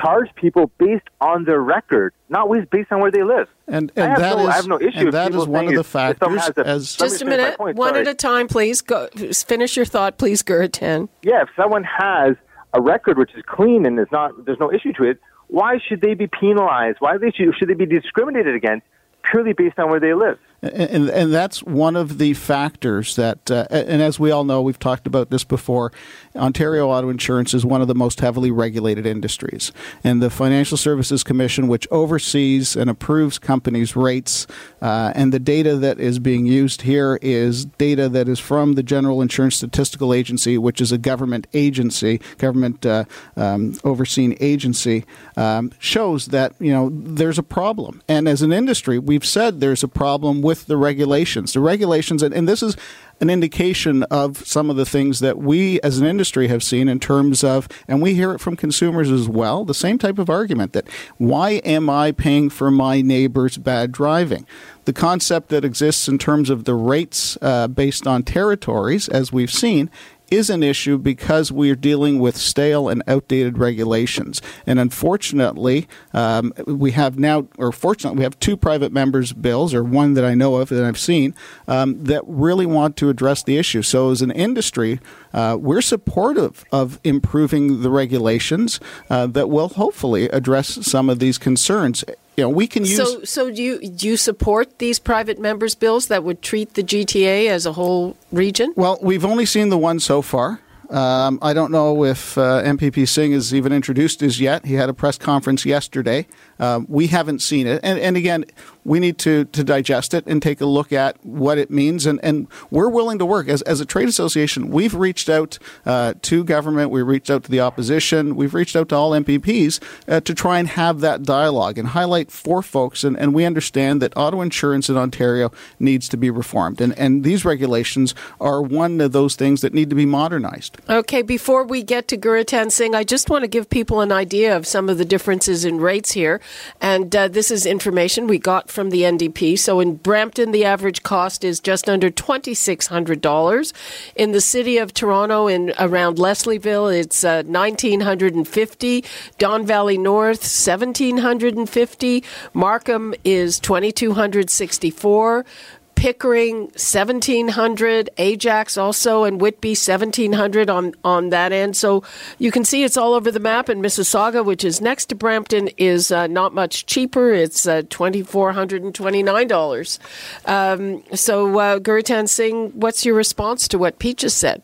charge 0.00 0.28
people 0.36 0.70
based 0.78 1.06
on 1.20 1.44
their 1.44 1.60
record, 1.60 2.14
not 2.28 2.48
based 2.70 2.92
on 2.92 3.00
where 3.00 3.10
they 3.10 3.24
live. 3.24 3.48
And, 3.66 3.90
and 3.96 4.12
I, 4.12 4.20
have 4.20 4.36
no, 4.36 4.42
is, 4.42 4.48
I 4.48 4.52
have 4.52 4.68
no 4.68 4.80
issue. 4.80 4.98
And 4.98 5.12
that 5.12 5.34
is 5.34 5.46
one 5.46 5.66
of 5.66 5.74
the 5.74 5.84
factors. 5.84 6.50
A, 6.56 6.66
as, 6.66 6.94
just 6.94 7.20
a 7.20 7.24
minute, 7.24 7.58
point, 7.58 7.76
one 7.76 7.90
sorry. 7.90 8.02
at 8.02 8.06
a 8.06 8.14
time, 8.14 8.46
please. 8.46 8.80
Go 8.80 9.08
finish 9.08 9.76
your 9.76 9.84
thought, 9.84 10.16
please, 10.16 10.42
Gurratan. 10.42 11.08
Yeah, 11.22 11.42
if 11.42 11.48
someone 11.56 11.82
has 11.84 12.36
a 12.72 12.80
record 12.80 13.18
which 13.18 13.34
is 13.34 13.42
clean 13.46 13.84
and 13.84 13.98
is 13.98 14.06
not, 14.12 14.46
there's 14.46 14.60
no 14.60 14.72
issue 14.72 14.92
to 14.94 15.04
it. 15.04 15.18
Why 15.48 15.78
should 15.86 16.00
they 16.00 16.14
be 16.14 16.28
penalized? 16.28 16.98
Why 17.00 17.18
they 17.18 17.32
should, 17.32 17.52
should 17.56 17.68
they 17.68 17.74
be 17.74 17.86
discriminated 17.86 18.54
against 18.54 18.86
purely 19.24 19.52
based 19.52 19.78
on 19.78 19.90
where 19.90 20.00
they 20.00 20.14
live? 20.14 20.38
And, 20.74 21.08
and 21.08 21.32
that's 21.32 21.62
one 21.62 21.96
of 21.96 22.18
the 22.18 22.34
factors 22.34 23.16
that, 23.16 23.50
uh, 23.50 23.66
and 23.70 24.02
as 24.02 24.18
we 24.18 24.30
all 24.30 24.44
know, 24.44 24.62
we've 24.62 24.78
talked 24.78 25.06
about 25.06 25.30
this 25.30 25.44
before. 25.44 25.92
Ontario 26.34 26.88
auto 26.88 27.08
insurance 27.08 27.54
is 27.54 27.64
one 27.64 27.80
of 27.80 27.88
the 27.88 27.94
most 27.94 28.20
heavily 28.20 28.50
regulated 28.50 29.06
industries, 29.06 29.72
and 30.04 30.22
the 30.22 30.30
Financial 30.30 30.76
Services 30.76 31.24
Commission, 31.24 31.68
which 31.68 31.88
oversees 31.90 32.76
and 32.76 32.90
approves 32.90 33.38
companies' 33.38 33.96
rates, 33.96 34.46
uh, 34.82 35.12
and 35.14 35.32
the 35.32 35.38
data 35.38 35.76
that 35.76 35.98
is 35.98 36.18
being 36.18 36.46
used 36.46 36.82
here 36.82 37.18
is 37.22 37.64
data 37.64 38.08
that 38.08 38.28
is 38.28 38.38
from 38.38 38.74
the 38.74 38.82
General 38.82 39.22
Insurance 39.22 39.56
Statistical 39.56 40.12
Agency, 40.12 40.58
which 40.58 40.80
is 40.80 40.92
a 40.92 40.98
government 40.98 41.46
agency, 41.54 42.20
government 42.38 42.84
uh, 42.84 43.04
um, 43.36 43.74
overseen 43.84 44.36
agency, 44.40 45.04
um, 45.36 45.72
shows 45.78 46.26
that 46.26 46.54
you 46.58 46.72
know 46.72 46.90
there's 46.92 47.38
a 47.38 47.42
problem, 47.42 48.02
and 48.08 48.28
as 48.28 48.42
an 48.42 48.52
industry, 48.52 48.98
we've 48.98 49.26
said 49.26 49.60
there's 49.60 49.82
a 49.82 49.88
problem 49.88 50.42
with 50.42 50.55
the 50.64 50.76
regulations. 50.76 51.52
The 51.52 51.60
regulations, 51.60 52.22
and, 52.22 52.34
and 52.34 52.48
this 52.48 52.62
is 52.62 52.76
an 53.20 53.30
indication 53.30 54.02
of 54.04 54.46
some 54.46 54.68
of 54.68 54.76
the 54.76 54.84
things 54.84 55.20
that 55.20 55.38
we 55.38 55.80
as 55.80 55.98
an 55.98 56.06
industry 56.06 56.48
have 56.48 56.62
seen 56.62 56.88
in 56.88 57.00
terms 57.00 57.42
of, 57.42 57.68
and 57.88 58.02
we 58.02 58.14
hear 58.14 58.32
it 58.32 58.40
from 58.40 58.56
consumers 58.56 59.10
as 59.10 59.28
well, 59.28 59.64
the 59.64 59.74
same 59.74 59.98
type 59.98 60.18
of 60.18 60.28
argument 60.28 60.72
that 60.74 60.86
why 61.16 61.52
am 61.64 61.88
I 61.88 62.12
paying 62.12 62.50
for 62.50 62.70
my 62.70 63.00
neighbor's 63.00 63.56
bad 63.56 63.92
driving? 63.92 64.46
The 64.84 64.92
concept 64.92 65.48
that 65.48 65.64
exists 65.64 66.08
in 66.08 66.18
terms 66.18 66.50
of 66.50 66.64
the 66.64 66.74
rates 66.74 67.38
uh, 67.40 67.68
based 67.68 68.06
on 68.06 68.22
territories, 68.22 69.08
as 69.08 69.32
we've 69.32 69.52
seen, 69.52 69.90
is 70.30 70.50
an 70.50 70.62
issue 70.62 70.98
because 70.98 71.52
we 71.52 71.70
are 71.70 71.76
dealing 71.76 72.18
with 72.18 72.36
stale 72.36 72.88
and 72.88 73.02
outdated 73.06 73.58
regulations. 73.58 74.42
And 74.66 74.78
unfortunately, 74.78 75.88
um, 76.12 76.52
we 76.66 76.92
have 76.92 77.18
now, 77.18 77.46
or 77.58 77.72
fortunately, 77.72 78.18
we 78.18 78.24
have 78.24 78.38
two 78.40 78.56
private 78.56 78.92
members' 78.92 79.32
bills, 79.32 79.72
or 79.72 79.84
one 79.84 80.14
that 80.14 80.24
I 80.24 80.34
know 80.34 80.56
of 80.56 80.68
that 80.70 80.84
I've 80.84 80.98
seen, 80.98 81.34
um, 81.68 82.02
that 82.04 82.22
really 82.26 82.66
want 82.66 82.96
to 82.98 83.08
address 83.08 83.42
the 83.42 83.58
issue. 83.58 83.82
So, 83.82 84.10
as 84.10 84.22
an 84.22 84.30
industry, 84.30 85.00
uh, 85.32 85.56
we're 85.60 85.82
supportive 85.82 86.64
of 86.72 86.98
improving 87.04 87.82
the 87.82 87.90
regulations 87.90 88.80
uh, 89.10 89.26
that 89.28 89.48
will 89.48 89.68
hopefully 89.68 90.28
address 90.30 90.86
some 90.86 91.08
of 91.08 91.18
these 91.18 91.38
concerns 91.38 92.04
you 92.36 92.44
know, 92.44 92.50
we 92.50 92.66
can 92.66 92.84
use. 92.84 92.96
So, 92.96 93.24
so 93.24 93.50
do 93.50 93.62
you 93.62 93.80
do 93.88 94.08
you 94.08 94.16
support 94.16 94.78
these 94.78 94.98
private 94.98 95.38
members' 95.38 95.74
bills 95.74 96.08
that 96.08 96.22
would 96.22 96.42
treat 96.42 96.74
the 96.74 96.82
GTA 96.82 97.48
as 97.48 97.64
a 97.66 97.72
whole 97.72 98.16
region? 98.30 98.72
Well, 98.76 98.98
we've 99.00 99.24
only 99.24 99.46
seen 99.46 99.70
the 99.70 99.78
one 99.78 100.00
so 100.00 100.22
far. 100.22 100.60
Um, 100.90 101.38
I 101.42 101.52
don't 101.52 101.72
know 101.72 102.04
if 102.04 102.38
uh, 102.38 102.62
MPP 102.62 103.08
Singh 103.08 103.32
has 103.32 103.52
even 103.52 103.72
introduced 103.72 104.20
his 104.20 104.40
yet. 104.40 104.64
He 104.64 104.74
had 104.74 104.88
a 104.88 104.94
press 104.94 105.18
conference 105.18 105.66
yesterday. 105.66 106.26
Um, 106.60 106.86
we 106.88 107.08
haven't 107.08 107.40
seen 107.40 107.66
it. 107.66 107.80
And, 107.82 107.98
and 107.98 108.16
again, 108.16 108.44
we 108.86 109.00
need 109.00 109.18
to, 109.18 109.44
to 109.46 109.64
digest 109.64 110.14
it 110.14 110.24
and 110.26 110.40
take 110.40 110.60
a 110.60 110.66
look 110.66 110.92
at 110.92 111.16
what 111.24 111.58
it 111.58 111.70
means. 111.70 112.06
And, 112.06 112.20
and 112.22 112.46
we're 112.70 112.88
willing 112.88 113.18
to 113.18 113.26
work. 113.26 113.48
As, 113.48 113.60
as 113.62 113.80
a 113.80 113.84
trade 113.84 114.08
association, 114.08 114.70
we've 114.70 114.94
reached 114.94 115.28
out 115.28 115.58
uh, 115.84 116.14
to 116.22 116.44
government, 116.44 116.90
we've 116.90 117.06
reached 117.06 117.28
out 117.28 117.42
to 117.44 117.50
the 117.50 117.60
opposition, 117.60 118.36
we've 118.36 118.54
reached 118.54 118.76
out 118.76 118.88
to 118.90 118.94
all 118.94 119.10
MPPs 119.10 119.82
uh, 120.06 120.20
to 120.20 120.34
try 120.34 120.60
and 120.60 120.68
have 120.68 121.00
that 121.00 121.24
dialogue 121.24 121.78
and 121.78 121.88
highlight 121.88 122.30
for 122.30 122.62
folks. 122.62 123.02
And, 123.02 123.18
and 123.18 123.34
we 123.34 123.44
understand 123.44 124.00
that 124.02 124.12
auto 124.16 124.40
insurance 124.40 124.88
in 124.88 124.96
Ontario 124.96 125.50
needs 125.80 126.08
to 126.10 126.16
be 126.16 126.30
reformed. 126.30 126.80
And, 126.80 126.96
and 126.96 127.24
these 127.24 127.44
regulations 127.44 128.14
are 128.40 128.62
one 128.62 129.00
of 129.00 129.10
those 129.10 129.34
things 129.34 129.62
that 129.62 129.74
need 129.74 129.90
to 129.90 129.96
be 129.96 130.06
modernized. 130.06 130.78
Okay, 130.88 131.22
before 131.22 131.64
we 131.64 131.82
get 131.82 132.06
to 132.08 132.16
Gurratan 132.16 132.70
Singh, 132.70 132.94
I 132.94 133.02
just 133.02 133.28
want 133.28 133.42
to 133.42 133.48
give 133.48 133.68
people 133.68 134.00
an 134.00 134.12
idea 134.12 134.56
of 134.56 134.64
some 134.64 134.88
of 134.88 134.96
the 134.96 135.04
differences 135.04 135.64
in 135.64 135.80
rates 135.80 136.12
here. 136.12 136.40
And 136.80 137.14
uh, 137.16 137.26
this 137.26 137.50
is 137.50 137.66
information 137.66 138.28
we 138.28 138.38
got 138.38 138.70
from 138.76 138.90
the 138.90 139.02
NDP. 139.02 139.58
So 139.58 139.80
in 139.80 139.96
Brampton, 139.96 140.52
the 140.52 140.64
average 140.64 141.02
cost 141.02 141.42
is 141.42 141.58
just 141.58 141.88
under 141.88 142.10
$2,600. 142.10 143.72
In 144.14 144.32
the 144.32 144.40
city 144.40 144.76
of 144.76 144.92
Toronto, 144.92 145.48
in 145.48 145.72
around 145.78 146.18
Leslieville, 146.18 146.94
it's 146.94 147.24
uh, 147.24 147.42
1950 147.46 149.04
Don 149.38 149.66
Valley 149.66 149.96
North, 149.96 150.42
1750 150.42 152.22
Markham 152.52 153.14
is 153.24 153.58
2264 153.58 155.46
Pickering 155.96 156.66
1700, 156.76 158.10
Ajax 158.18 158.76
also, 158.76 159.24
and 159.24 159.40
Whitby 159.40 159.70
1700 159.70 160.70
on, 160.70 160.94
on 161.02 161.30
that 161.30 161.50
end. 161.52 161.76
So 161.76 162.04
you 162.38 162.52
can 162.52 162.64
see 162.64 162.84
it's 162.84 162.96
all 162.96 163.14
over 163.14 163.32
the 163.32 163.40
map. 163.40 163.68
And 163.68 163.82
Mississauga, 163.82 164.44
which 164.44 164.62
is 164.62 164.80
next 164.80 165.06
to 165.06 165.16
Brampton, 165.16 165.68
is 165.78 166.12
uh, 166.12 166.28
not 166.28 166.54
much 166.54 166.86
cheaper. 166.86 167.32
It's 167.32 167.66
uh, 167.66 167.82
$2,429. 167.82 169.98
Um, 170.46 171.02
so, 171.16 171.58
uh, 171.58 171.80
Gurratan 171.80 172.28
Singh, 172.28 172.70
what's 172.78 173.04
your 173.04 173.14
response 173.14 173.66
to 173.68 173.78
what 173.78 173.98
Pete 173.98 174.18
just 174.18 174.38
said? 174.38 174.62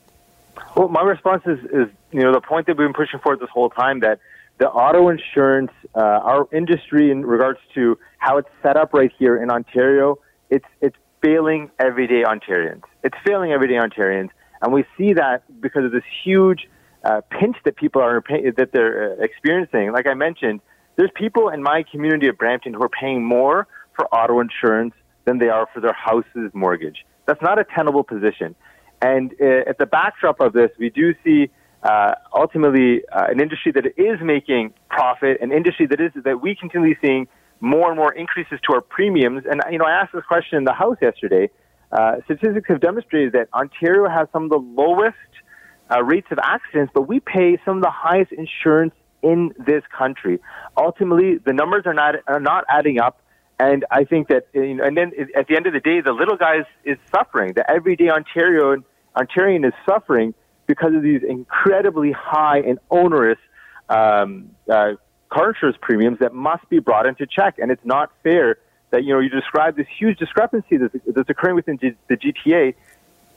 Well, 0.76 0.88
my 0.88 1.02
response 1.02 1.42
is, 1.46 1.58
is 1.64 1.88
you 2.12 2.20
know, 2.20 2.32
the 2.32 2.40
point 2.40 2.66
that 2.66 2.76
we've 2.76 2.86
been 2.86 2.94
pushing 2.94 3.20
forward 3.20 3.40
this 3.40 3.50
whole 3.50 3.70
time 3.70 4.00
that 4.00 4.20
the 4.58 4.68
auto 4.68 5.08
insurance, 5.08 5.72
uh, 5.94 5.98
our 5.98 6.46
industry 6.52 7.10
in 7.10 7.24
regards 7.24 7.58
to 7.74 7.98
how 8.18 8.36
it's 8.36 8.48
set 8.62 8.76
up 8.76 8.92
right 8.92 9.10
here 9.18 9.42
in 9.42 9.50
Ontario, 9.50 10.18
it's, 10.50 10.66
it's 10.80 10.96
failing 11.22 11.70
everyday 11.78 12.22
Ontarians. 12.24 12.82
It's 13.02 13.16
failing 13.26 13.52
everyday 13.52 13.74
Ontarians, 13.74 14.30
and 14.60 14.72
we 14.72 14.84
see 14.98 15.14
that 15.14 15.42
because 15.60 15.84
of 15.84 15.92
this 15.92 16.04
huge 16.24 16.68
uh, 17.04 17.20
pinch 17.30 17.56
that 17.64 17.76
people 17.76 18.02
are 18.02 18.22
that 18.56 18.70
they're 18.72 19.12
uh, 19.12 19.24
experiencing. 19.24 19.92
Like 19.92 20.06
I 20.06 20.14
mentioned, 20.14 20.60
there's 20.96 21.10
people 21.14 21.48
in 21.48 21.62
my 21.62 21.84
community 21.90 22.28
of 22.28 22.36
Brampton 22.38 22.74
who 22.74 22.82
are 22.82 22.88
paying 22.88 23.24
more 23.24 23.66
for 23.94 24.06
auto 24.14 24.40
insurance 24.40 24.94
than 25.24 25.38
they 25.38 25.48
are 25.48 25.66
for 25.72 25.80
their 25.80 25.92
house's 25.92 26.50
mortgage. 26.52 27.04
That's 27.26 27.42
not 27.42 27.58
a 27.58 27.64
tenable 27.64 28.04
position. 28.04 28.54
And 29.00 29.34
uh, 29.40 29.68
at 29.68 29.78
the 29.78 29.86
backdrop 29.86 30.40
of 30.40 30.52
this, 30.52 30.70
we 30.78 30.90
do 30.90 31.14
see 31.24 31.50
uh, 31.82 32.14
ultimately 32.34 33.02
uh, 33.12 33.26
an 33.28 33.40
industry 33.40 33.72
that 33.72 33.86
is 33.96 34.20
making 34.22 34.72
profit, 34.88 35.38
an 35.40 35.52
industry 35.52 35.86
that 35.86 36.00
is 36.00 36.12
that 36.24 36.40
we 36.40 36.54
continually 36.54 36.96
seeing 37.02 37.26
more 37.62 37.88
and 37.88 37.96
more 37.96 38.12
increases 38.12 38.58
to 38.66 38.74
our 38.74 38.80
premiums. 38.80 39.44
And, 39.48 39.62
you 39.70 39.78
know, 39.78 39.84
I 39.84 39.92
asked 39.92 40.12
this 40.12 40.24
question 40.24 40.58
in 40.58 40.64
the 40.64 40.74
House 40.74 40.96
yesterday. 41.00 41.48
Uh, 41.92 42.16
statistics 42.24 42.68
have 42.68 42.80
demonstrated 42.80 43.32
that 43.34 43.48
Ontario 43.54 44.08
has 44.10 44.26
some 44.32 44.44
of 44.44 44.50
the 44.50 44.58
lowest 44.58 45.16
uh, 45.90 46.02
rates 46.02 46.26
of 46.32 46.38
accidents, 46.42 46.90
but 46.92 47.02
we 47.02 47.20
pay 47.20 47.58
some 47.64 47.76
of 47.76 47.82
the 47.82 47.90
highest 47.90 48.32
insurance 48.32 48.94
in 49.22 49.54
this 49.64 49.84
country. 49.96 50.40
Ultimately, 50.76 51.38
the 51.38 51.52
numbers 51.52 51.84
are 51.86 51.94
not 51.94 52.16
are 52.26 52.40
not 52.40 52.64
adding 52.68 52.98
up, 52.98 53.20
and 53.60 53.84
I 53.90 54.04
think 54.04 54.28
that 54.28 54.48
you 54.52 54.74
know, 54.74 54.84
and 54.84 54.96
then 54.96 55.12
at 55.36 55.46
the 55.46 55.54
end 55.54 55.66
of 55.68 55.72
the 55.72 55.80
day, 55.80 56.00
the 56.00 56.12
little 56.12 56.36
guy 56.36 56.60
is, 56.60 56.66
is 56.84 56.98
suffering. 57.14 57.52
The 57.54 57.70
everyday 57.70 58.08
Ontario 58.08 58.82
Ontarian 59.16 59.64
is 59.64 59.74
suffering 59.86 60.34
because 60.66 60.94
of 60.94 61.02
these 61.02 61.22
incredibly 61.22 62.10
high 62.12 62.58
and 62.58 62.78
onerous 62.90 63.38
um, 63.88 64.50
uh, 64.68 64.92
car 65.32 65.50
insurance 65.50 65.78
premiums 65.80 66.18
that 66.18 66.34
must 66.34 66.68
be 66.68 66.78
brought 66.78 67.06
into 67.06 67.26
check. 67.26 67.58
And 67.58 67.70
it's 67.70 67.84
not 67.84 68.12
fair 68.22 68.58
that, 68.90 69.04
you 69.04 69.14
know, 69.14 69.20
you 69.20 69.30
describe 69.30 69.76
this 69.76 69.86
huge 69.98 70.18
discrepancy 70.18 70.76
that's, 70.76 70.94
that's 71.06 71.30
occurring 71.30 71.56
within 71.56 71.78
G- 71.78 71.96
the 72.08 72.16
GTA. 72.16 72.74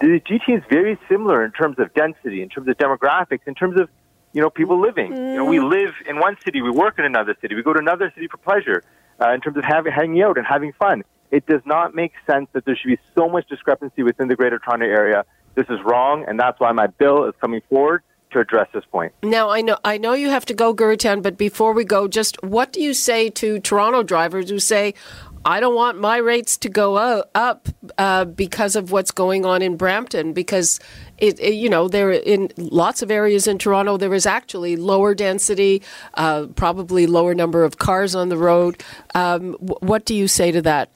The 0.01 0.19
GTA 0.19 0.57
is 0.57 0.63
very 0.69 0.99
similar 1.07 1.45
in 1.45 1.51
terms 1.51 1.79
of 1.79 1.93
density, 1.93 2.41
in 2.41 2.49
terms 2.49 2.67
of 2.67 2.77
demographics, 2.77 3.47
in 3.47 3.55
terms 3.55 3.79
of, 3.79 3.89
you 4.33 4.41
know, 4.41 4.49
people 4.49 4.79
living. 4.79 5.13
Mm. 5.13 5.31
You 5.31 5.37
know, 5.37 5.45
we 5.45 5.61
live 5.61 5.93
in 6.07 6.19
one 6.19 6.35
city, 6.43 6.61
we 6.61 6.69
work 6.69 6.99
in 6.99 7.05
another 7.05 7.35
city, 7.39 7.55
we 7.55 7.63
go 7.63 7.71
to 7.71 7.79
another 7.79 8.11
city 8.13 8.27
for 8.27 8.37
pleasure, 8.37 8.83
uh, 9.21 9.29
in 9.29 9.39
terms 9.39 9.55
of 9.55 9.63
having, 9.63 9.93
hanging 9.93 10.21
out 10.21 10.37
and 10.37 10.45
having 10.45 10.73
fun. 10.73 11.03
It 11.31 11.45
does 11.45 11.61
not 11.65 11.95
make 11.95 12.11
sense 12.27 12.49
that 12.51 12.65
there 12.65 12.75
should 12.75 12.89
be 12.89 12.99
so 13.15 13.29
much 13.29 13.47
discrepancy 13.47 14.03
within 14.03 14.27
the 14.27 14.35
Greater 14.35 14.59
Toronto 14.59 14.85
Area. 14.85 15.23
This 15.55 15.67
is 15.69 15.79
wrong, 15.85 16.25
and 16.27 16.37
that's 16.37 16.59
why 16.59 16.73
my 16.73 16.87
bill 16.87 17.23
is 17.23 17.33
coming 17.39 17.61
forward 17.69 18.03
to 18.32 18.39
address 18.39 18.67
this 18.74 18.86
point. 18.91 19.13
Now, 19.24 19.50
I 19.50 19.62
know 19.62 19.77
I 19.84 19.98
know 19.98 20.13
you 20.13 20.29
have 20.29 20.46
to 20.46 20.53
go, 20.53 20.74
Gurratan, 20.74 21.22
but 21.22 21.38
before 21.38 21.74
we 21.74 21.84
go, 21.84 22.08
just 22.08 22.41
what 22.44 22.74
do 22.74 22.82
you 22.82 22.94
say 22.94 23.29
to 23.32 23.60
Toronto 23.60 24.03
drivers 24.03 24.50
who 24.50 24.60
say, 24.60 24.94
I 25.48 25.60
don't 25.60 25.75
want 25.75 26.00
my 26.00 26.17
rates 26.17 26.58
to 26.58 26.70
go 26.70 26.96
up 26.96 27.70
uh, 28.00 28.25
because 28.25 28.75
of 28.75 28.91
what's 28.91 29.12
going 29.12 29.46
on 29.46 29.62
in 29.62 29.77
Brampton. 29.77 30.34
Because 30.34 30.79
it, 31.20 31.39
it, 31.39 31.53
you 31.53 31.70
know, 31.70 31.88
there 31.88 32.12
in 32.12 32.51
lots 32.58 33.03
of 33.03 33.12
areas 33.12 33.46
in 33.46 33.60
Toronto, 33.60 33.96
there 33.98 34.13
is 34.15 34.25
actually 34.25 34.75
lower 34.75 35.13
density, 35.13 35.84
uh, 36.15 36.48
probably 36.55 37.05
lower 37.05 37.36
number 37.36 37.63
of 37.63 37.77
cars 37.77 38.15
on 38.15 38.29
the 38.29 38.38
road. 38.38 38.84
Um, 39.13 39.53
what 39.53 40.03
do 40.05 40.15
you 40.15 40.27
say 40.27 40.51
to 40.51 40.63
that? 40.63 40.89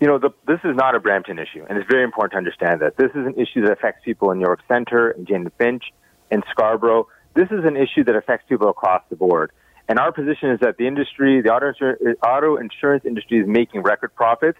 You 0.00 0.08
know, 0.08 0.18
the, 0.18 0.30
this 0.46 0.60
is 0.64 0.74
not 0.74 0.94
a 0.94 1.00
Brampton 1.00 1.38
issue, 1.38 1.64
and 1.68 1.78
it's 1.78 1.88
very 1.88 2.04
important 2.04 2.32
to 2.32 2.38
understand 2.38 2.80
that 2.80 2.96
this 2.96 3.10
is 3.10 3.26
an 3.26 3.34
issue 3.36 3.62
that 3.62 3.72
affects 3.72 4.02
people 4.04 4.30
in 4.32 4.40
York 4.40 4.60
Centre 4.66 5.10
and 5.10 5.26
Jane 5.26 5.50
Finch 5.58 5.84
in 6.30 6.42
Scarborough. 6.50 7.08
This 7.34 7.48
is 7.50 7.64
an 7.64 7.76
issue 7.76 8.04
that 8.04 8.14
affects 8.14 8.46
people 8.48 8.68
across 8.68 9.02
the 9.10 9.16
board. 9.16 9.50
And 9.88 9.98
our 9.98 10.12
position 10.12 10.50
is 10.50 10.60
that 10.60 10.76
the 10.78 10.86
industry, 10.86 11.42
the 11.42 11.50
auto, 11.50 11.72
insur- 11.72 12.14
auto 12.24 12.56
insurance 12.56 13.04
industry 13.04 13.40
is 13.40 13.46
making 13.46 13.82
record 13.82 14.14
profits, 14.14 14.58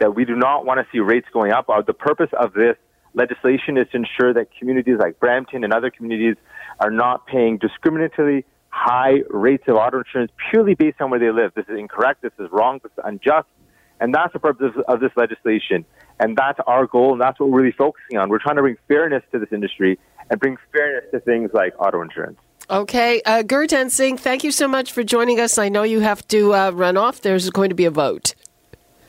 that 0.00 0.14
we 0.14 0.24
do 0.24 0.34
not 0.34 0.66
want 0.66 0.80
to 0.80 0.86
see 0.90 0.98
rates 0.98 1.28
going 1.32 1.52
up. 1.52 1.68
Uh, 1.68 1.82
the 1.82 1.94
purpose 1.94 2.30
of 2.38 2.52
this 2.54 2.76
legislation 3.14 3.78
is 3.78 3.86
to 3.92 3.98
ensure 3.98 4.34
that 4.34 4.48
communities 4.58 4.96
like 4.98 5.20
Brampton 5.20 5.62
and 5.62 5.72
other 5.72 5.90
communities 5.90 6.36
are 6.80 6.90
not 6.90 7.26
paying 7.26 7.60
discriminatorily 7.60 8.44
high 8.70 9.22
rates 9.30 9.62
of 9.68 9.76
auto 9.76 9.98
insurance 9.98 10.32
purely 10.50 10.74
based 10.74 11.00
on 11.00 11.10
where 11.10 11.20
they 11.20 11.30
live. 11.30 11.52
This 11.54 11.66
is 11.68 11.78
incorrect. 11.78 12.22
This 12.22 12.32
is 12.40 12.48
wrong. 12.50 12.80
This 12.82 12.90
is 12.98 13.04
unjust. 13.04 13.46
And 14.00 14.12
that's 14.12 14.32
the 14.32 14.40
purpose 14.40 14.72
of 14.88 14.98
this 14.98 15.12
legislation. 15.16 15.84
And 16.18 16.36
that's 16.36 16.58
our 16.66 16.86
goal, 16.86 17.12
and 17.12 17.20
that's 17.20 17.38
what 17.38 17.50
we're 17.50 17.62
really 17.62 17.74
focusing 17.78 18.18
on. 18.18 18.28
We're 18.28 18.40
trying 18.40 18.56
to 18.56 18.62
bring 18.62 18.76
fairness 18.88 19.22
to 19.30 19.38
this 19.38 19.50
industry 19.52 19.98
and 20.30 20.40
bring 20.40 20.56
fairness 20.72 21.04
to 21.12 21.20
things 21.20 21.50
like 21.52 21.74
auto 21.78 22.02
insurance. 22.02 22.38
Okay. 22.70 23.20
Uh, 23.26 23.42
Gurratan 23.42 23.90
Singh, 23.90 24.16
thank 24.16 24.42
you 24.42 24.50
so 24.50 24.66
much 24.66 24.92
for 24.92 25.02
joining 25.02 25.38
us. 25.38 25.58
I 25.58 25.68
know 25.68 25.82
you 25.82 26.00
have 26.00 26.26
to 26.28 26.54
uh, 26.54 26.70
run 26.70 26.96
off. 26.96 27.20
There's 27.20 27.50
going 27.50 27.68
to 27.68 27.74
be 27.74 27.84
a 27.84 27.90
vote. 27.90 28.34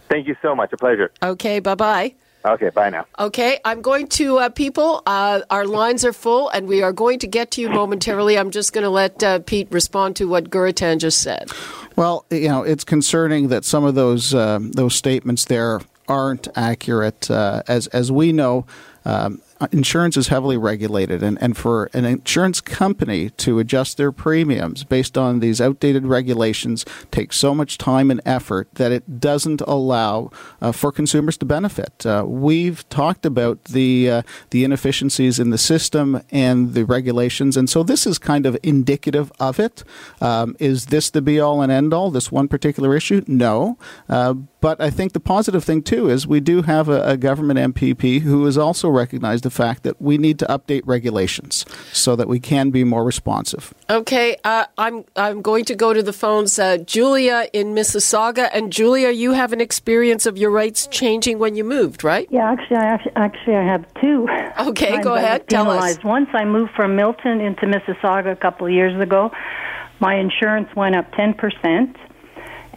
Thank 0.09 0.27
you 0.27 0.35
so 0.41 0.55
much. 0.55 0.73
A 0.73 0.77
pleasure. 0.77 1.11
Okay. 1.23 1.59
Bye 1.59 1.75
bye. 1.75 2.15
Okay, 2.45 2.69
bye 2.69 2.91
now. 2.91 3.07
Okay, 3.17 3.59
I'm 3.65 3.81
going 3.81 4.07
to 4.09 4.37
uh, 4.37 4.49
people. 4.49 5.01
Uh, 5.07 5.41
our 5.49 5.65
lines 5.65 6.05
are 6.05 6.13
full, 6.13 6.49
and 6.49 6.67
we 6.67 6.83
are 6.83 6.93
going 6.93 7.17
to 7.19 7.27
get 7.27 7.49
to 7.51 7.61
you 7.61 7.69
momentarily. 7.69 8.37
I'm 8.37 8.51
just 8.51 8.71
going 8.71 8.83
to 8.83 8.89
let 8.91 9.23
uh, 9.23 9.39
Pete 9.39 9.67
respond 9.71 10.15
to 10.17 10.25
what 10.25 10.51
Gurratan 10.51 10.99
just 10.99 11.23
said. 11.23 11.49
Well, 11.95 12.25
you 12.29 12.47
know, 12.47 12.61
it's 12.61 12.83
concerning 12.83 13.47
that 13.47 13.65
some 13.65 13.83
of 13.83 13.95
those 13.95 14.35
uh, 14.35 14.59
those 14.61 14.93
statements 14.93 15.45
there 15.45 15.81
aren't 16.07 16.47
accurate. 16.55 17.31
Uh, 17.31 17.63
as 17.67 17.87
as 17.87 18.11
we 18.11 18.31
know, 18.31 18.67
um, 19.05 19.41
insurance 19.71 20.17
is 20.17 20.27
heavily 20.27 20.57
regulated, 20.57 21.23
and, 21.23 21.37
and 21.41 21.55
for 21.57 21.89
an 21.93 22.05
insurance 22.05 22.61
company 22.61 23.29
to 23.31 23.59
adjust 23.59 23.97
their 23.97 24.11
premiums 24.11 24.83
based 24.83 25.17
on 25.17 25.39
these 25.39 25.61
outdated 25.61 26.05
regulations 26.05 26.85
takes 27.11 27.37
so 27.37 27.53
much 27.55 27.77
time 27.77 28.11
and 28.11 28.21
effort 28.25 28.67
that 28.75 28.91
it 28.91 29.19
doesn't 29.19 29.61
allow 29.61 30.31
uh, 30.61 30.71
for 30.71 30.91
consumers 30.91 31.37
to 31.37 31.45
benefit. 31.45 32.05
Uh, 32.05 32.23
we've 32.27 32.87
talked 32.89 33.25
about 33.25 33.63
the 33.65 34.09
uh, 34.09 34.21
the 34.49 34.63
inefficiencies 34.63 35.39
in 35.39 35.49
the 35.49 35.57
system 35.57 36.21
and 36.31 36.73
the 36.73 36.85
regulations, 36.85 37.57
and 37.57 37.69
so 37.69 37.83
this 37.83 38.05
is 38.05 38.17
kind 38.17 38.45
of 38.45 38.57
indicative 38.63 39.31
of 39.39 39.59
it. 39.59 39.83
Um, 40.21 40.55
is 40.59 40.87
this 40.87 41.09
the 41.09 41.21
be 41.21 41.39
all 41.39 41.61
and 41.61 41.71
end 41.71 41.93
all? 41.93 42.11
This 42.11 42.31
one 42.31 42.47
particular 42.47 42.95
issue? 42.95 43.23
No. 43.27 43.77
Uh, 44.09 44.35
but 44.65 44.81
I 44.81 44.89
think 44.89 45.13
the 45.13 45.19
positive 45.19 45.63
thing 45.63 45.83
too 45.83 46.09
is 46.09 46.25
we 46.25 46.39
do 46.39 46.63
have 46.63 46.89
a, 46.89 47.03
a 47.03 47.17
government 47.17 47.75
MPP 47.75 48.21
who 48.21 48.45
has 48.45 48.57
also 48.57 48.89
recognized 48.89 49.45
fact 49.55 49.83
that 49.83 50.01
we 50.01 50.17
need 50.17 50.37
to 50.39 50.45
update 50.45 50.83
regulations 50.85 51.65
so 51.91 52.15
that 52.15 52.27
we 52.27 52.39
can 52.39 52.69
be 52.69 52.83
more 52.83 53.03
responsive. 53.03 53.73
Okay, 53.89 54.37
uh, 54.43 54.65
I'm 54.77 55.05
I'm 55.15 55.41
going 55.41 55.65
to 55.65 55.75
go 55.75 55.93
to 55.93 56.03
the 56.03 56.13
phones. 56.13 56.59
Uh, 56.59 56.77
Julia 56.77 57.47
in 57.53 57.73
Mississauga, 57.73 58.49
and 58.53 58.71
Julia, 58.71 59.09
you 59.11 59.33
have 59.33 59.53
an 59.53 59.61
experience 59.61 60.25
of 60.25 60.37
your 60.37 60.51
rights 60.51 60.87
changing 60.87 61.39
when 61.39 61.55
you 61.55 61.63
moved, 61.63 62.03
right? 62.03 62.27
Yeah, 62.29 62.51
actually, 62.51 62.77
I 62.77 62.85
actually, 62.95 63.15
actually 63.15 63.55
I 63.55 63.65
have 63.73 63.83
two. 64.01 64.27
Okay, 64.69 65.01
go 65.01 65.15
ahead. 65.15 65.47
Tell 65.47 65.69
us. 65.69 66.03
Once 66.03 66.29
I 66.33 66.45
moved 66.45 66.71
from 66.75 66.95
Milton 66.95 67.41
into 67.41 67.65
Mississauga 67.65 68.31
a 68.31 68.35
couple 68.35 68.67
of 68.67 68.73
years 68.73 68.99
ago, 69.01 69.31
my 69.99 70.15
insurance 70.15 70.69
went 70.75 70.95
up 70.95 71.11
ten 71.13 71.33
percent 71.33 71.95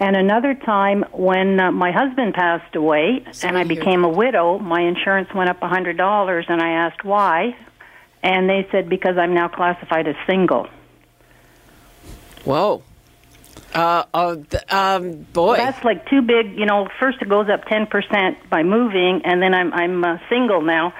and 0.00 0.17
another 0.17 0.55
time 0.55 1.05
when 1.12 1.59
uh, 1.59 1.73
my 1.73 1.90
husband 1.90 2.35
passed 2.35 2.76
away 2.76 3.25
and 3.43 3.59
I 3.59 3.64
became 3.64 4.05
a 4.05 4.09
widow, 4.09 4.59
my 4.59 4.81
insurance 4.81 5.28
went 5.35 5.50
up 5.50 5.61
a 5.61 5.69
$100 5.69 6.45
and 6.49 6.62
I 6.62 6.71
asked 6.71 7.05
why. 7.05 7.57
And 8.23 8.49
they 8.49 8.67
said 8.71 8.88
because 8.88 9.17
I'm 9.19 9.35
now 9.35 9.49
classified 9.49 10.07
as 10.07 10.14
single. 10.26 10.69
Whoa. 12.45 12.83
Uh, 13.75 14.05
uh, 14.14 14.37
um, 14.71 15.26
boy. 15.33 15.49
Well, 15.49 15.57
that's 15.57 15.85
like 15.85 16.09
too 16.09 16.23
big. 16.23 16.57
You 16.57 16.67
know, 16.67 16.88
first 17.00 17.19
it 17.21 17.28
goes 17.28 17.49
up 17.49 17.64
10% 17.64 18.49
by 18.49 18.62
moving, 18.62 19.23
and 19.25 19.43
then 19.43 19.52
I'm, 19.52 19.73
I'm 19.73 20.05
uh, 20.05 20.19
single 20.31 20.62
now, 20.62 20.95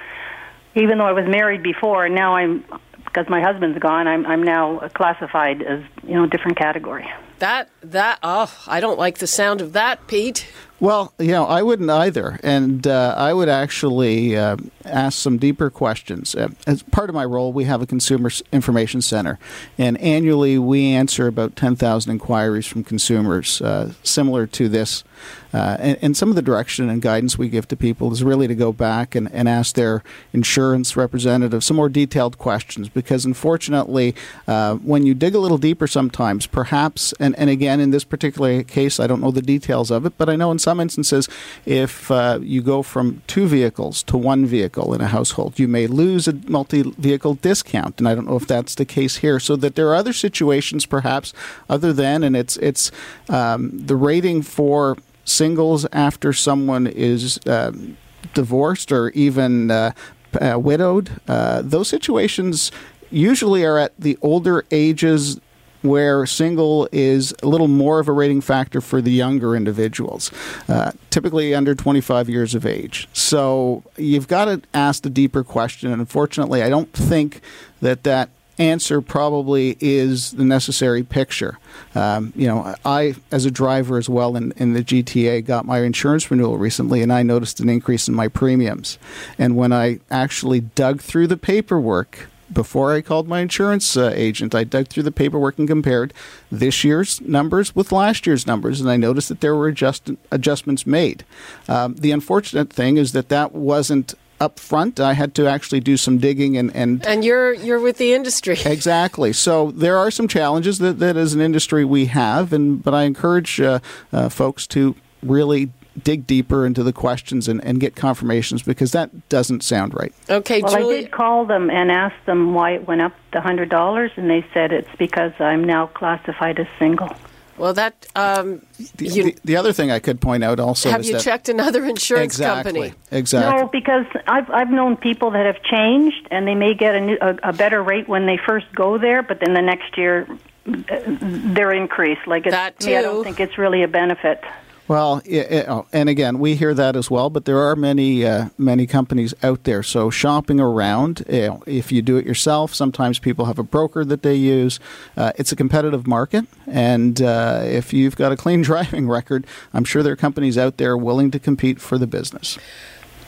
even 0.75 0.99
though 0.99 1.07
I 1.07 1.12
was 1.12 1.25
married 1.26 1.62
before, 1.62 2.05
and 2.05 2.14
now 2.14 2.37
I'm, 2.37 2.64
because 3.05 3.26
my 3.28 3.40
husband's 3.40 3.78
gone, 3.78 4.07
I'm, 4.07 4.26
I'm 4.26 4.43
now 4.43 4.88
classified 4.95 5.62
as, 5.62 5.83
you 6.02 6.14
know, 6.14 6.26
different 6.26 6.59
category. 6.59 7.09
That 7.38 7.68
that 7.83 8.18
oh, 8.23 8.52
I 8.66 8.80
don't 8.80 8.99
like 8.99 9.18
the 9.18 9.26
sound 9.26 9.61
of 9.61 9.73
that, 9.73 10.07
Pete. 10.07 10.47
Well, 10.80 11.12
you 11.18 11.33
know, 11.33 11.45
I 11.45 11.62
wouldn't 11.62 11.90
either, 11.90 12.38
and 12.42 12.87
uh, 12.87 13.14
I 13.16 13.33
would 13.33 13.49
actually 13.49 14.37
uh, 14.37 14.57
ask 14.88 15.18
some 15.18 15.38
deeper 15.38 15.71
questions. 15.71 16.35
Uh, 16.35 16.49
as 16.66 16.83
part 16.83 17.09
of 17.09 17.14
my 17.14 17.25
role, 17.25 17.52
we 17.52 17.64
have 17.64 17.83
a 17.83 17.87
consumer 17.87 18.30
information 18.52 19.02
center, 19.02 19.38
and 19.76 19.99
annually 19.99 20.59
we 20.59 20.87
answer 20.92 21.26
about 21.26 21.57
ten 21.57 21.76
thousand 21.76 22.12
inquiries 22.12 22.66
from 22.66 22.85
consumers, 22.85 23.61
uh, 23.61 23.92
similar 24.02 24.47
to 24.47 24.68
this. 24.68 25.04
Uh, 25.52 25.76
and, 25.80 25.99
and, 26.02 26.16
some 26.16 26.28
of 26.28 26.37
the 26.37 26.42
direction 26.42 26.90
and 26.90 27.00
guidance 27.00 27.38
we 27.38 27.49
give 27.49 27.66
to 27.66 27.75
people 27.75 28.12
is 28.12 28.23
really 28.23 28.47
to 28.47 28.54
go 28.54 28.71
back 28.71 29.14
and, 29.14 29.33
and 29.33 29.49
ask 29.49 29.75
their 29.75 30.02
insurance 30.35 30.95
representative 30.95 31.64
some 31.64 31.76
more 31.76 31.88
detailed 31.88 32.37
questions 32.37 32.90
because 32.90 33.25
unfortunately, 33.25 34.14
uh, 34.47 34.75
when 34.76 35.07
you 35.07 35.14
dig 35.14 35.35
a 35.35 35.38
little 35.38 35.57
deeper 35.57 35.87
sometimes, 35.87 36.47
perhaps, 36.47 37.14
and, 37.18 37.35
and 37.38 37.49
again, 37.49 37.80
in 37.80 37.90
this 37.92 38.04
particular 38.04 38.62
case, 38.62 39.00
I 39.00 39.07
don't 39.07 39.23
know 39.23 39.30
the 39.30 39.40
details 39.40 39.90
of 39.90 40.04
it, 40.04 40.18
but 40.18 40.28
I 40.28 40.37
know 40.37 40.50
in 40.50 40.59
some 40.59 40.80
instances, 40.80 41.28
if 41.64 42.11
uh, 42.11 42.38
you 42.42 42.61
go 42.61 42.83
from 42.83 43.23
two 43.26 43.47
vehicles 43.47 44.02
to 44.04 44.18
one 44.18 44.45
vehicle 44.45 44.77
in 44.94 45.00
a 45.00 45.08
household, 45.08 45.58
you 45.58 45.68
may 45.68 45.87
lose 45.87 46.28
a 46.28 46.35
multi 46.47 46.82
vehicle 46.82 47.35
discount. 47.35 47.99
And 47.99 48.08
I 48.08 48.14
don't 48.14 48.26
know 48.26 48.37
if 48.37 48.47
that's 48.47 48.75
the 48.75 48.85
case 48.85 49.16
here. 49.16 49.40
So 49.40 49.56
that 49.56 49.75
there 49.75 49.88
are 49.88 49.94
other 49.94 50.12
situations, 50.12 50.87
perhaps, 50.87 51.32
other 51.68 51.92
than, 51.92 52.23
and 52.23 52.37
it's, 52.37 52.56
it's 52.58 52.90
um, 53.28 53.70
the 53.87 53.97
rating 53.97 54.42
for 54.42 54.97
singles 55.25 55.87
after 55.92 56.32
someone 56.32 56.87
is 56.87 57.38
um, 57.47 57.97
divorced 58.35 58.92
or 58.92 59.11
even 59.11 59.70
uh, 59.70 59.92
uh, 60.40 60.58
widowed. 60.58 61.20
Uh, 61.28 61.62
those 61.62 61.88
situations 61.88 62.70
usually 63.11 63.64
are 63.64 63.78
at 63.78 63.92
the 63.99 64.18
older 64.23 64.64
ages 64.70 65.40
where 65.88 66.26
single 66.26 66.88
is 66.92 67.35
a 67.42 67.49
little 67.49 67.68
more 67.68 67.99
of 67.99 68.09
a 68.09 68.12
rating 68.12 68.40
factor 68.40 68.80
for 68.80 69.00
the 69.00 69.11
younger 69.11 69.57
individuals, 69.57 70.30
uh, 70.68 70.92
typically 71.11 71.54
under 71.54 71.75
25 71.75 72.28
years 72.28 72.54
of 72.54 72.66
age. 72.66 73.09
So 73.12 73.83
you've 73.97 74.28
got 74.28 74.47
to 74.47 74.62
ask 74.75 75.02
the 75.02 75.11
deeper 75.11 75.42
question. 75.42 75.90
And 75.90 76.00
unfortunately, 76.00 76.62
I 76.62 76.68
don't 76.68 76.92
think 76.92 77.40
that 77.80 78.04
that 78.04 78.30
answer 78.59 79.00
probably 79.00 79.76
is 79.80 80.33
the 80.33 80.45
necessary 80.45 81.02
picture. 81.02 81.59
Um, 81.95 82.33
you 82.37 82.47
know, 82.47 82.75
I, 82.85 83.14
as 83.30 83.45
a 83.45 83.50
driver 83.50 83.99
as 83.99 84.09
well 84.09 84.37
in, 84.37 84.52
in 84.57 84.73
the 84.73 84.83
GTA, 84.83 85.45
got 85.45 85.64
my 85.64 85.80
insurance 85.80 86.30
renewal 86.30 86.59
recently, 86.59 87.02
and 87.02 87.12
I 87.12 87.23
noticed 87.23 87.61
an 87.61 87.68
increase 87.68 88.09
in 88.09 88.14
my 88.14 88.28
premiums. 88.28 88.99
And 89.38 89.57
when 89.57 89.73
I 89.73 90.00
actually 90.11 90.61
dug 90.61 91.00
through 91.00 91.28
the 91.28 91.37
paperwork, 91.37 92.28
before 92.52 92.93
I 92.93 93.00
called 93.00 93.28
my 93.28 93.40
insurance 93.40 93.97
uh, 93.97 94.12
agent, 94.14 94.55
I 94.55 94.64
dug 94.64 94.88
through 94.88 95.02
the 95.02 95.12
paperwork 95.12 95.59
and 95.59 95.69
compared 95.69 96.12
this 96.50 96.85
year's 96.85 97.21
numbers 97.21 97.75
with 97.75 97.93
last 97.93 98.26
year's 98.26 98.47
numbers, 98.47 98.81
and 98.81 98.90
I 98.90 98.97
noticed 98.97 99.28
that 99.28 99.40
there 99.40 99.55
were 99.55 99.69
adjust- 99.69 100.11
adjustments 100.31 100.87
made. 100.87 101.25
Um, 101.69 101.95
the 101.97 102.11
unfortunate 102.11 102.73
thing 102.73 102.97
is 102.97 103.12
that 103.12 103.28
that 103.28 103.52
wasn't 103.52 104.14
up 104.40 104.59
front. 104.59 105.00
I 105.00 105.14
had 105.14 105.35
to 105.35 105.47
actually 105.49 105.81
do 105.81 105.97
some 105.97 106.19
digging 106.19 106.57
and 106.57 106.75
and 106.75 107.05
and 107.05 107.25
you're 107.25 107.52
you're 107.52 107.81
with 107.81 107.99
the 107.99 108.14
industry 108.14 108.57
exactly. 108.64 109.33
So 109.33 109.73
there 109.73 109.97
are 109.97 110.11
some 110.11 110.28
challenges 110.28 110.78
that, 110.78 110.99
that 111.00 111.17
as 111.17 111.35
an 111.35 111.40
industry 111.40 111.85
we 111.85 112.07
have, 112.07 112.52
and 112.52 112.83
but 112.83 112.95
I 112.95 113.02
encourage 113.05 113.61
uh, 113.61 113.81
uh, 114.12 114.28
folks 114.28 114.67
to 114.69 114.95
really 115.23 115.71
dig 116.05 116.26
deeper 116.26 116.67
into 116.67 116.83
the 116.83 116.93
questions 116.93 117.49
and, 117.49 117.64
and 117.64 117.81
get 117.81 117.97
confirmations 117.97 118.62
because 118.62 118.93
that 118.93 119.28
doesn't 119.28 119.62
sound 119.62 119.95
right. 119.95 120.12
Okay, 120.28 120.62
well, 120.62 120.73
Julie. 120.76 120.99
I 120.99 121.00
did 121.02 121.11
call 121.11 121.47
them 121.47 121.71
and 121.71 121.90
ask 121.90 122.14
them 122.26 122.55
why 122.55 122.73
it 122.73 122.87
went 122.87 123.00
up 123.00 123.12
the 123.33 123.40
hundred 123.40 123.69
dollars, 123.69 124.11
and 124.17 124.31
they 124.31 124.45
said 124.55 124.73
it's 124.73 124.95
because 124.99 125.33
I'm 125.38 125.64
now 125.64 125.87
classified 125.87 126.59
as 126.59 126.67
single. 126.78 127.11
Well, 127.59 127.75
that 127.75 128.07
um, 128.14 128.62
the, 128.97 129.07
you, 129.07 129.25
the, 129.25 129.37
the, 129.45 129.57
other 129.57 129.73
thing 129.73 129.90
I 129.90 129.99
could 129.99 130.21
point 130.21 130.45
out 130.45 130.61
also 130.61 130.90
have 130.90 131.05
you 131.05 131.14
that, 131.14 131.23
checked 131.23 131.49
another 131.49 131.85
insurance 131.85 132.35
exactly, 132.35 132.73
company? 132.73 132.95
Exactly. 133.11 133.62
No, 133.62 133.69
because 133.69 134.07
I've 134.28 134.49
I've 134.50 134.71
known 134.71 134.97
people 134.97 135.33
that 135.33 135.45
have 135.45 135.61
changed, 135.64 136.28
and 136.31 136.47
they 136.47 136.55
may 136.55 136.75
get 136.75 136.95
a, 136.95 137.00
new, 137.00 137.19
a, 137.21 137.37
a 137.43 137.52
better 137.52 137.83
rate 137.83 138.09
when 138.09 138.26
they 138.26 138.38
first 138.47 138.67
go 138.75 138.97
there, 138.97 139.23
but 139.25 139.40
then 139.40 139.55
the 139.55 139.62
next 139.62 139.99
year 139.99 140.28
their 140.64 141.75
they're. 141.75 142.26
Like 142.26 142.47
it's, 142.47 142.55
that 142.55 142.78
too. 142.78 142.90
Me, 142.90 142.97
I 142.97 143.02
don't 143.02 143.25
think 143.25 143.40
it's 143.40 143.59
really 143.59 143.83
a 143.83 143.88
benefit. 143.88 144.45
Well, 144.88 145.21
oh, 145.68 145.87
and 145.92 146.09
again, 146.09 146.38
we 146.38 146.54
hear 146.54 146.73
that 146.73 146.97
as 146.97 147.11
well, 147.11 147.28
but 147.28 147.45
there 147.45 147.59
are 147.59 147.76
many 147.76 148.25
uh, 148.25 148.49
many 148.57 148.87
companies 148.87 149.35
out 149.42 149.64
there. 149.64 149.83
So 149.83 150.09
shopping 150.09 150.61
around, 150.61 151.25
you 151.28 151.47
know, 151.47 151.62
if 151.66 151.92
you 151.92 152.00
do 152.00 152.16
it 152.16 152.25
yourself, 152.25 152.75
sometimes 152.75 153.18
people 153.18 153.45
have 153.45 153.59
a 153.59 153.62
broker 153.62 154.02
that 154.07 154.23
they 154.23 154.35
use. 154.35 154.80
Uh, 155.15 155.32
it's 155.36 155.52
a 155.52 155.56
competitive 155.56 156.06
market, 156.06 156.47
and 156.67 157.21
uh, 157.21 157.60
if 157.65 157.93
you've 157.93 158.17
got 158.17 158.32
a 158.32 158.36
clean 158.36 158.63
driving 158.69 159.08
record, 159.08 159.47
I'm 159.75 159.84
sure 159.84 160.02
there 160.02 160.15
are 160.15 160.17
companies 160.17 160.56
out 160.56 160.78
there 160.78 160.97
willing 160.97 161.30
to 161.32 161.39
compete 161.39 161.82
for 161.82 161.99
the 161.99 162.06
business. 162.06 162.58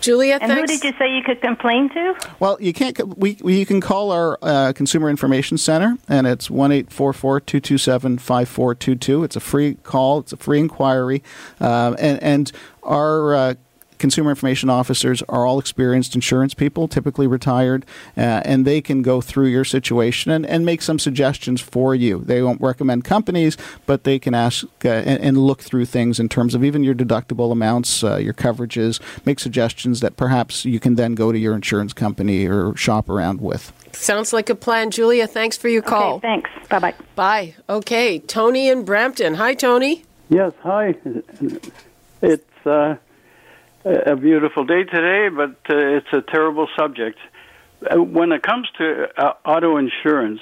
Julia, 0.01 0.39
and 0.41 0.51
thanks. 0.51 0.73
who 0.73 0.79
did 0.79 0.85
you 0.85 0.99
say 0.99 1.15
you 1.15 1.23
could 1.23 1.41
complain 1.41 1.89
to? 1.91 2.15
Well, 2.39 2.57
you 2.61 2.73
can't. 2.73 3.17
We, 3.17 3.39
we 3.43 3.59
you 3.59 3.67
can 3.67 3.81
call 3.81 4.11
our 4.11 4.39
uh, 4.43 4.73
consumer 4.75 5.11
information 5.11 5.59
center, 5.59 5.99
and 6.09 6.27
it's 6.27 6.51
one 6.51 6.73
eight 6.73 6.93
four 6.93 7.13
four 7.13 7.41
two 7.41 7.61
two 7.61 7.79
seven 7.79 8.19
five 8.19 8.49
four 8.49 8.75
two 8.75 8.95
two. 8.95 9.25
It's 9.25 9.37
a 9.37 9.41
free 9.41 9.75
call. 9.75 10.21
It's 10.21 10.33
a 10.33 10.37
free 10.37 10.59
inquiry, 10.59 11.23
uh, 11.61 11.95
and 11.99 12.23
and 12.23 12.53
our 12.83 13.35
uh, 13.35 13.55
consumer 14.01 14.31
information 14.31 14.69
officers 14.69 15.23
are 15.29 15.47
all 15.47 15.59
experienced 15.59 16.15
insurance 16.15 16.55
people, 16.55 16.89
typically 16.89 17.27
retired, 17.27 17.87
uh, 18.17 18.43
and 18.45 18.67
they 18.67 18.81
can 18.81 19.03
go 19.03 19.21
through 19.21 19.47
your 19.47 19.65
situation 19.65 20.33
and, 20.33 20.45
and 20.47 20.67
make 20.67 20.83
some 20.83 20.99
suggestions 20.99 21.61
for 21.61 21.95
you. 21.95 22.21
They 22.25 22.43
won't 22.43 22.61
recommend 22.61 23.05
companies, 23.05 23.57
but 23.87 24.05
they 24.05 24.19
can 24.19 24.35
ask 24.35 24.65
uh, 24.85 24.89
and, 24.89 25.21
and, 25.21 25.39
look 25.39 25.63
through 25.63 25.87
things 25.87 26.19
in 26.19 26.29
terms 26.29 26.55
of 26.55 26.65
even 26.65 26.83
your 26.83 26.95
deductible 26.95 27.53
amounts, 27.53 28.03
uh, 28.03 28.17
your 28.17 28.35
coverages, 28.35 29.01
make 29.25 29.39
suggestions 29.39 30.01
that 30.01 30.17
perhaps 30.17 30.65
you 30.65 30.81
can 30.81 30.97
then 30.97 31.15
go 31.15 31.31
to 31.31 31.39
your 31.39 31.55
insurance 31.55 31.93
company 31.93 32.47
or 32.47 32.75
shop 32.77 33.09
around 33.09 33.41
with. 33.41 33.73
Sounds 33.93 34.33
like 34.33 34.51
a 34.51 34.55
plan, 34.55 34.91
Julia. 34.91 35.27
Thanks 35.27 35.57
for 35.57 35.69
your 35.69 35.83
call. 35.83 36.17
Okay, 36.17 36.21
thanks. 36.21 36.51
Bye 36.69 36.79
bye. 36.79 36.95
Bye. 37.15 37.55
Okay, 37.69 38.19
Tony 38.19 38.69
in 38.69 38.85
Brampton. 38.85 39.35
Hi, 39.35 39.55
Tony. 39.55 40.05
Yes, 40.29 40.53
hi. 40.63 40.95
It's 42.23 42.67
uh, 42.67 42.97
a 43.85 44.17
beautiful 44.17 44.65
day 44.65 44.85
today, 44.85 45.29
but 45.35 45.57
uh, 45.71 45.97
it's 45.97 46.13
a 46.13 46.21
terrible 46.21 46.69
subject. 46.79 47.19
Uh, 47.83 48.03
when 48.03 48.33
it 48.33 48.43
comes 48.43 48.69
to 48.79 49.09
uh, 49.17 49.35
auto 49.45 49.77
insurance, 49.77 50.41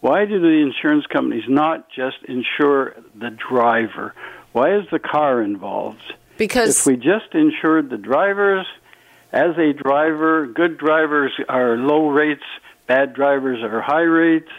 why 0.00 0.26
do 0.26 0.38
the 0.38 0.62
insurance 0.62 1.06
companies 1.06 1.44
not 1.48 1.88
just 1.90 2.16
insure 2.28 2.94
the 3.14 3.30
driver? 3.30 4.14
Why 4.52 4.76
is 4.76 4.84
the 4.90 4.98
car 4.98 5.42
involved? 5.42 6.02
Because 6.36 6.80
if 6.80 6.86
we 6.86 6.96
just 6.96 7.32
insured 7.32 7.90
the 7.90 7.96
drivers, 7.96 8.66
as 9.32 9.56
a 9.56 9.72
driver, 9.72 10.46
good 10.46 10.78
drivers 10.78 11.32
are 11.48 11.76
low 11.76 12.08
rates, 12.10 12.44
bad 12.86 13.14
drivers 13.14 13.62
are 13.62 13.80
high 13.80 14.02
rates, 14.02 14.50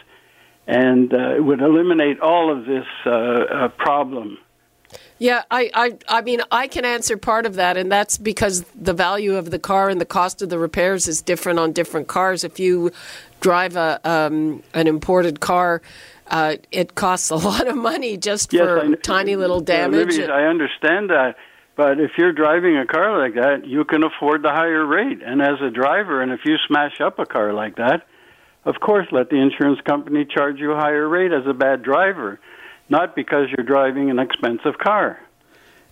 and 0.66 1.14
uh, 1.14 1.36
it 1.36 1.44
would 1.44 1.60
eliminate 1.60 2.20
all 2.20 2.50
of 2.50 2.66
this 2.66 2.86
uh, 3.04 3.10
uh, 3.10 3.68
problem. 3.68 4.38
Yeah, 5.18 5.44
I, 5.50 5.70
I, 5.72 5.98
I 6.08 6.20
mean, 6.20 6.42
I 6.50 6.68
can 6.68 6.84
answer 6.84 7.16
part 7.16 7.46
of 7.46 7.54
that, 7.54 7.76
and 7.78 7.90
that's 7.90 8.18
because 8.18 8.62
the 8.74 8.92
value 8.92 9.36
of 9.36 9.50
the 9.50 9.58
car 9.58 9.88
and 9.88 9.98
the 10.00 10.06
cost 10.06 10.42
of 10.42 10.50
the 10.50 10.58
repairs 10.58 11.08
is 11.08 11.22
different 11.22 11.58
on 11.58 11.72
different 11.72 12.06
cars. 12.06 12.44
If 12.44 12.60
you 12.60 12.92
drive 13.40 13.76
a 13.76 14.00
um, 14.04 14.62
an 14.74 14.86
imported 14.86 15.40
car, 15.40 15.80
uh, 16.26 16.56
it 16.70 16.94
costs 16.94 17.30
a 17.30 17.36
lot 17.50 17.66
of 17.66 17.76
money 17.76 18.18
just 18.18 18.52
yes, 18.52 18.64
for 18.64 18.80
I, 18.80 18.94
tiny 18.96 19.36
little 19.36 19.60
damage. 19.60 20.18
I 20.18 20.44
understand 20.44 21.08
that, 21.08 21.36
but 21.76 21.98
if 21.98 22.12
you're 22.18 22.32
driving 22.32 22.76
a 22.76 22.86
car 22.86 23.18
like 23.18 23.36
that, 23.36 23.66
you 23.66 23.84
can 23.84 24.04
afford 24.04 24.42
the 24.42 24.50
higher 24.50 24.84
rate. 24.84 25.22
And 25.24 25.40
as 25.40 25.62
a 25.62 25.70
driver, 25.70 26.20
and 26.20 26.30
if 26.30 26.40
you 26.44 26.56
smash 26.66 27.00
up 27.00 27.18
a 27.18 27.24
car 27.24 27.54
like 27.54 27.76
that, 27.76 28.06
of 28.66 28.80
course, 28.80 29.06
let 29.12 29.30
the 29.30 29.36
insurance 29.36 29.80
company 29.86 30.26
charge 30.26 30.58
you 30.58 30.72
a 30.72 30.76
higher 30.76 31.08
rate 31.08 31.32
as 31.32 31.46
a 31.46 31.54
bad 31.54 31.82
driver 31.82 32.38
not 32.88 33.14
because 33.14 33.48
you're 33.50 33.66
driving 33.66 34.10
an 34.10 34.18
expensive 34.18 34.78
car. 34.78 35.18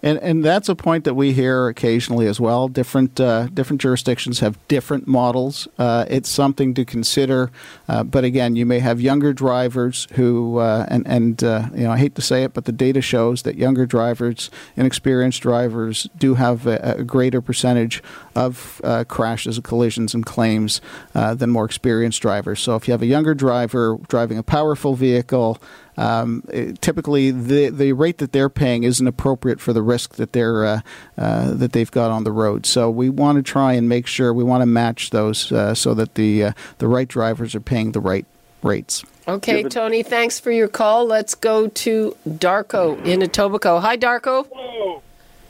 And, 0.04 0.18
and 0.18 0.44
that's 0.44 0.68
a 0.68 0.74
point 0.74 1.04
that 1.04 1.14
we 1.14 1.33
hear 1.33 1.66
occasionally 1.66 2.26
as 2.26 2.38
well. 2.38 2.68
Different 2.68 3.18
uh, 3.18 3.46
different 3.46 3.80
jurisdictions 3.80 4.40
have 4.40 4.59
different 4.68 5.09
models. 5.09 5.66
Uh, 5.78 6.04
it's 6.11 6.28
something 6.28 6.74
to 6.74 6.85
consider. 6.85 7.50
Uh, 7.88 8.04
but 8.04 8.22
again, 8.22 8.54
you 8.54 8.66
may 8.66 8.80
have 8.80 9.00
younger 9.00 9.33
drivers 9.33 10.07
who, 10.12 10.59
uh, 10.59 10.85
and 10.88 11.07
and 11.07 11.42
uh, 11.42 11.68
you 11.72 11.85
know, 11.85 11.92
I 11.92 11.96
hate 11.96 12.16
to 12.16 12.22
say 12.22 12.42
it, 12.44 12.52
but 12.52 12.66
the 12.66 12.72
data 12.72 13.00
shows 13.00 13.44
that 13.44 13.57
younger 13.57 13.87
drivers, 13.87 14.50
inexperienced 14.76 15.40
drivers, 15.40 16.07
do 16.18 16.35
have 16.35 16.66
a, 16.66 16.96
a 16.98 17.02
greater 17.02 17.40
percentage 17.40 18.02
of 18.37 18.83
uh, 18.85 19.04
crashes, 19.04 19.57
and 19.57 19.64
collisions, 19.64 20.12
and 20.12 20.26
claims 20.26 20.83
than 21.14 21.48
more 21.48 21.64
experienced 21.64 22.20
drivers. 22.20 22.61
So 22.61 22.76
if 22.76 22.87
you 22.87 22.92
have 22.92 23.00
a 23.00 23.07
younger 23.07 23.33
driver 23.33 23.98
driving 24.07 24.37
a 24.37 24.42
powerful 24.42 24.96
vehicle, 24.96 25.59
um, 25.96 26.42
typically 26.80 27.30
the 27.30 27.70
the 27.70 27.92
rate 27.92 28.18
that 28.18 28.33
they're 28.33 28.48
paying 28.48 28.85
isn't 28.85 29.07
appropriate 29.07 29.61
for 29.61 29.72
the 29.72 29.83
risk 29.83 30.14
that 30.16 30.33
they're 30.33 30.64
uh, 30.64 30.80
uh, 31.16 31.54
that 31.54 31.72
they've 31.72 31.90
got 31.90 32.11
on 32.11 32.24
the 32.24 32.33
road. 32.33 32.66
So 32.66 32.90
we 32.90 33.09
want 33.09 33.37
to 33.37 33.42
try 33.42 33.74
and 33.74 33.88
make 33.88 34.07
sure 34.07 34.33
we 34.33 34.44
want 34.44 34.62
to 34.62 34.66
match 34.66 35.11
those 35.11 35.50
uh, 35.52 35.74
so 35.74 35.94
that 35.94 36.14
the 36.14 36.44
uh, 36.44 36.52
the 36.78 36.88
right 36.88 37.09
drivers 37.09 37.54
are 37.54 37.61
paying 37.61 37.92
the 37.92 38.00
right 38.00 38.26
rates. 38.62 39.04
Okay, 39.26 39.62
Tony, 39.62 40.02
thanks 40.02 40.38
for 40.38 40.50
your 40.50 40.68
call. 40.68 41.07
Let's 41.07 41.35
go 41.35 41.68
to 41.68 42.16
Darko 42.28 43.02
in 43.07 43.20
Etobicoke. 43.20 43.80
Hi, 43.80 43.96
Darko. 43.96 44.46
Hello. 44.52 45.02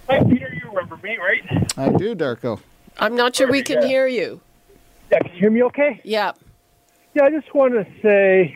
Hi, 0.09 0.23
Peter. 0.23 0.53
You 0.53 0.69
remember 0.69 0.97
me, 1.03 1.17
right? 1.17 1.43
I 1.77 1.89
do, 1.89 2.15
Darko. 2.15 2.61
I'm 2.99 3.17
not 3.17 3.35
sure 3.35 3.51
we 3.51 3.63
can 3.63 3.83
Yeah. 3.83 3.89
hear 3.89 4.07
you. 4.07 4.41
Yeah, 5.11 5.19
can 5.21 5.33
you 5.33 5.41
hear 5.41 5.51
me 5.51 5.63
okay? 5.65 6.01
Yeah. 6.05 6.33
Yeah, 7.15 7.25
I 7.25 7.31
just 7.31 7.53
want 7.55 7.75
to 7.75 7.85
say 8.01 8.55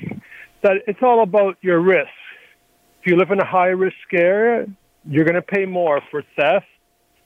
that 0.62 0.82
it's 0.86 1.02
all 1.02 1.22
about 1.22 1.56
your 1.60 1.80
risk. 1.80 2.08
If 3.00 3.06
you 3.06 3.16
live 3.16 3.30
in 3.30 3.40
a 3.40 3.46
high 3.46 3.68
risk 3.68 3.96
area, 4.12 4.66
you're 5.08 5.24
going 5.24 5.34
to 5.34 5.42
pay 5.42 5.64
more 5.64 6.00
for 6.10 6.22
theft. 6.36 6.66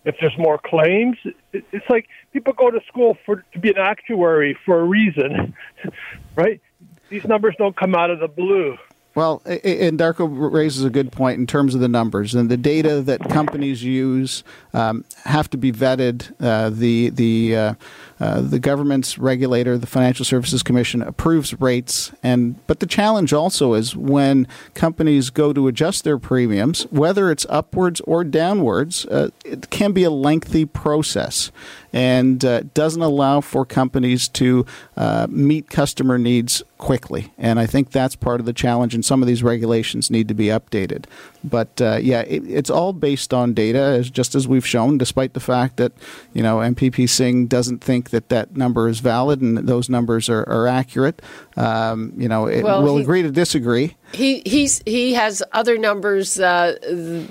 If 0.04 0.16
there's 0.20 0.36
more 0.36 0.58
claims, 0.58 1.16
it's 1.52 1.88
like 1.88 2.08
people 2.32 2.52
go 2.54 2.70
to 2.70 2.80
school 2.88 3.16
for 3.24 3.44
to 3.52 3.58
be 3.58 3.68
an 3.68 3.78
actuary 3.78 4.58
for 4.64 4.80
a 4.80 4.84
reason, 4.84 5.54
right? 6.34 6.60
These 7.08 7.24
numbers 7.24 7.54
don't 7.56 7.76
come 7.76 7.94
out 7.94 8.10
of 8.10 8.18
the 8.18 8.26
blue. 8.26 8.76
Well, 9.14 9.42
and 9.44 9.98
Darko 9.98 10.52
raises 10.52 10.84
a 10.84 10.90
good 10.90 11.12
point 11.12 11.38
in 11.38 11.46
terms 11.46 11.74
of 11.74 11.82
the 11.82 11.88
numbers 11.88 12.34
and 12.34 12.50
the 12.50 12.56
data 12.56 13.02
that 13.02 13.20
companies 13.28 13.84
use 13.84 14.42
um, 14.72 15.04
have 15.24 15.50
to 15.50 15.58
be 15.58 15.70
vetted. 15.70 16.32
Uh, 16.40 16.70
the 16.70 17.10
the 17.10 17.54
uh, 17.56 17.74
uh, 18.20 18.40
the 18.40 18.58
government's 18.58 19.18
regulator, 19.18 19.76
the 19.78 19.86
Financial 19.86 20.24
Services 20.24 20.62
Commission, 20.62 21.02
approves 21.02 21.58
rates, 21.60 22.12
and 22.22 22.64
but 22.66 22.80
the 22.80 22.86
challenge 22.86 23.32
also 23.32 23.74
is 23.74 23.96
when 23.96 24.46
companies 24.74 25.30
go 25.30 25.52
to 25.52 25.68
adjust 25.68 26.04
their 26.04 26.18
premiums, 26.18 26.82
whether 26.90 27.30
it's 27.30 27.46
upwards 27.48 28.00
or 28.02 28.24
downwards, 28.24 29.06
uh, 29.06 29.30
it 29.44 29.70
can 29.70 29.92
be 29.92 30.04
a 30.04 30.10
lengthy 30.10 30.64
process 30.64 31.50
and 31.92 32.44
uh, 32.44 32.60
doesn't 32.74 33.02
allow 33.02 33.40
for 33.40 33.66
companies 33.66 34.28
to 34.28 34.64
uh, 34.96 35.26
meet 35.28 35.68
customer 35.68 36.18
needs 36.18 36.62
quickly. 36.78 37.32
And 37.38 37.60
I 37.60 37.66
think 37.66 37.90
that's 37.90 38.16
part 38.16 38.40
of 38.40 38.46
the 38.46 38.52
challenge, 38.52 38.94
and 38.94 39.04
some 39.04 39.22
of 39.22 39.28
these 39.28 39.42
regulations 39.42 40.10
need 40.10 40.26
to 40.28 40.34
be 40.34 40.46
updated. 40.46 41.04
But 41.44 41.80
uh, 41.80 41.98
yeah, 42.02 42.22
it, 42.22 42.42
it's 42.48 42.70
all 42.70 42.92
based 42.92 43.34
on 43.34 43.54
data, 43.54 44.02
just 44.10 44.34
as 44.34 44.48
we've 44.48 44.66
shown, 44.66 44.98
despite 44.98 45.34
the 45.34 45.40
fact 45.40 45.76
that 45.76 45.92
you 46.32 46.42
know 46.42 46.58
MPP 46.58 47.08
Singh 47.08 47.46
doesn't 47.46 47.84
think 47.84 48.10
that 48.12 48.28
that 48.28 48.56
number 48.56 48.88
is 48.88 49.00
valid 49.00 49.40
and 49.42 49.58
those 49.58 49.90
numbers 49.90 50.28
are, 50.30 50.48
are 50.48 50.66
accurate. 50.68 51.20
Um, 51.56 52.12
you 52.16 52.28
know, 52.28 52.46
it, 52.46 52.62
Well, 52.62 52.82
we'll 52.82 52.96
he- 52.96 53.02
agree 53.02 53.22
to 53.22 53.30
disagree. 53.30 53.96
He 54.12 54.42
he's 54.46 54.80
he 54.86 55.14
has 55.14 55.42
other 55.52 55.76
numbers 55.76 56.38
uh, 56.38 56.76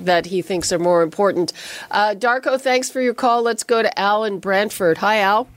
that 0.01 0.25
he 0.25 0.41
thinks 0.41 0.71
are 0.71 0.79
more 0.79 1.01
important. 1.01 1.53
Uh, 1.89 2.13
Darko, 2.17 2.59
thanks 2.59 2.89
for 2.89 3.01
your 3.01 3.13
call. 3.13 3.41
Let's 3.41 3.63
go 3.63 3.81
to 3.81 3.99
Al 3.99 4.23
in 4.25 4.39
Brantford. 4.39 4.97
Hi, 4.97 5.19
Al. 5.19 5.47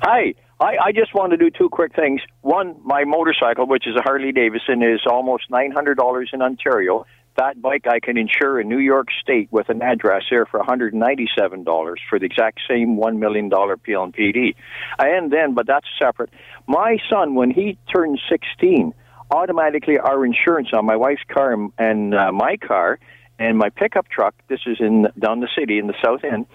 Hi. 0.00 0.34
I, 0.60 0.76
I 0.86 0.92
just 0.92 1.12
want 1.14 1.32
to 1.32 1.36
do 1.36 1.50
two 1.50 1.68
quick 1.68 1.96
things. 1.96 2.20
One, 2.42 2.76
my 2.84 3.02
motorcycle, 3.04 3.66
which 3.66 3.88
is 3.88 3.96
a 3.96 4.02
Harley 4.02 4.30
Davidson, 4.30 4.82
is 4.84 5.00
almost 5.04 5.50
$900 5.50 6.24
in 6.32 6.40
Ontario. 6.42 7.04
That 7.36 7.60
bike 7.60 7.86
I 7.88 7.98
can 7.98 8.16
insure 8.16 8.60
in 8.60 8.68
New 8.68 8.78
York 8.78 9.08
State 9.20 9.48
with 9.50 9.68
an 9.68 9.82
address 9.82 10.22
here 10.30 10.46
for 10.46 10.60
$197 10.60 11.96
for 12.08 12.18
the 12.18 12.26
exact 12.26 12.60
same 12.68 12.96
$1 12.96 13.18
million 13.18 13.50
PLPD. 13.50 14.54
And 14.98 15.32
then, 15.32 15.54
but 15.54 15.66
that's 15.66 15.86
separate. 16.00 16.30
My 16.68 16.98
son, 17.10 17.34
when 17.34 17.50
he 17.50 17.76
turned 17.92 18.20
16, 18.30 18.94
automatically 19.30 19.98
our 19.98 20.24
insurance 20.24 20.68
on 20.72 20.86
my 20.86 20.96
wife's 20.96 21.22
car 21.28 21.56
and 21.76 22.14
uh, 22.14 22.30
my 22.30 22.56
car 22.56 23.00
and 23.38 23.58
my 23.58 23.68
pickup 23.70 24.08
truck, 24.08 24.34
this 24.48 24.60
is 24.66 24.76
in 24.78 25.08
down 25.18 25.40
the 25.40 25.48
city 25.58 25.78
in 25.78 25.88
the 25.88 25.94
south 26.04 26.22
end, 26.22 26.46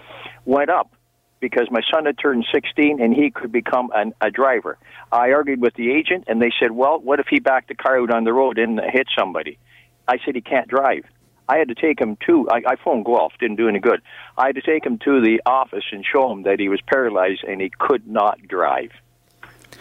went 0.46 0.70
up 0.70 0.90
because 1.40 1.68
my 1.70 1.80
son 1.92 2.06
had 2.06 2.18
turned 2.18 2.46
16 2.52 3.02
and 3.02 3.14
he 3.14 3.30
could 3.30 3.52
become 3.52 3.90
an, 3.94 4.14
a 4.20 4.30
driver. 4.30 4.78
I 5.12 5.32
argued 5.32 5.60
with 5.60 5.74
the 5.74 5.90
agent 5.90 6.24
and 6.26 6.40
they 6.40 6.52
said, 6.60 6.70
well, 6.70 6.98
what 7.00 7.20
if 7.20 7.26
he 7.28 7.38
backed 7.38 7.68
the 7.68 7.74
car 7.74 8.00
out 8.00 8.10
on 8.10 8.24
the 8.24 8.32
road 8.32 8.58
and 8.58 8.80
hit 8.92 9.08
somebody? 9.18 9.58
I 10.08 10.18
said 10.24 10.34
he 10.34 10.40
can't 10.40 10.68
drive. 10.68 11.04
I 11.48 11.58
had 11.58 11.68
to 11.68 11.74
take 11.74 12.00
him 12.00 12.16
to, 12.26 12.48
I, 12.48 12.62
I 12.64 12.76
phoned 12.76 13.04
Guelph, 13.04 13.32
didn't 13.40 13.56
do 13.56 13.68
any 13.68 13.80
good. 13.80 14.00
I 14.38 14.46
had 14.46 14.54
to 14.54 14.62
take 14.62 14.86
him 14.86 14.98
to 14.98 15.20
the 15.20 15.42
office 15.44 15.84
and 15.90 16.04
show 16.04 16.30
him 16.30 16.44
that 16.44 16.60
he 16.60 16.68
was 16.68 16.80
paralyzed 16.86 17.42
and 17.42 17.60
he 17.60 17.70
could 17.70 18.06
not 18.06 18.40
drive 18.46 18.92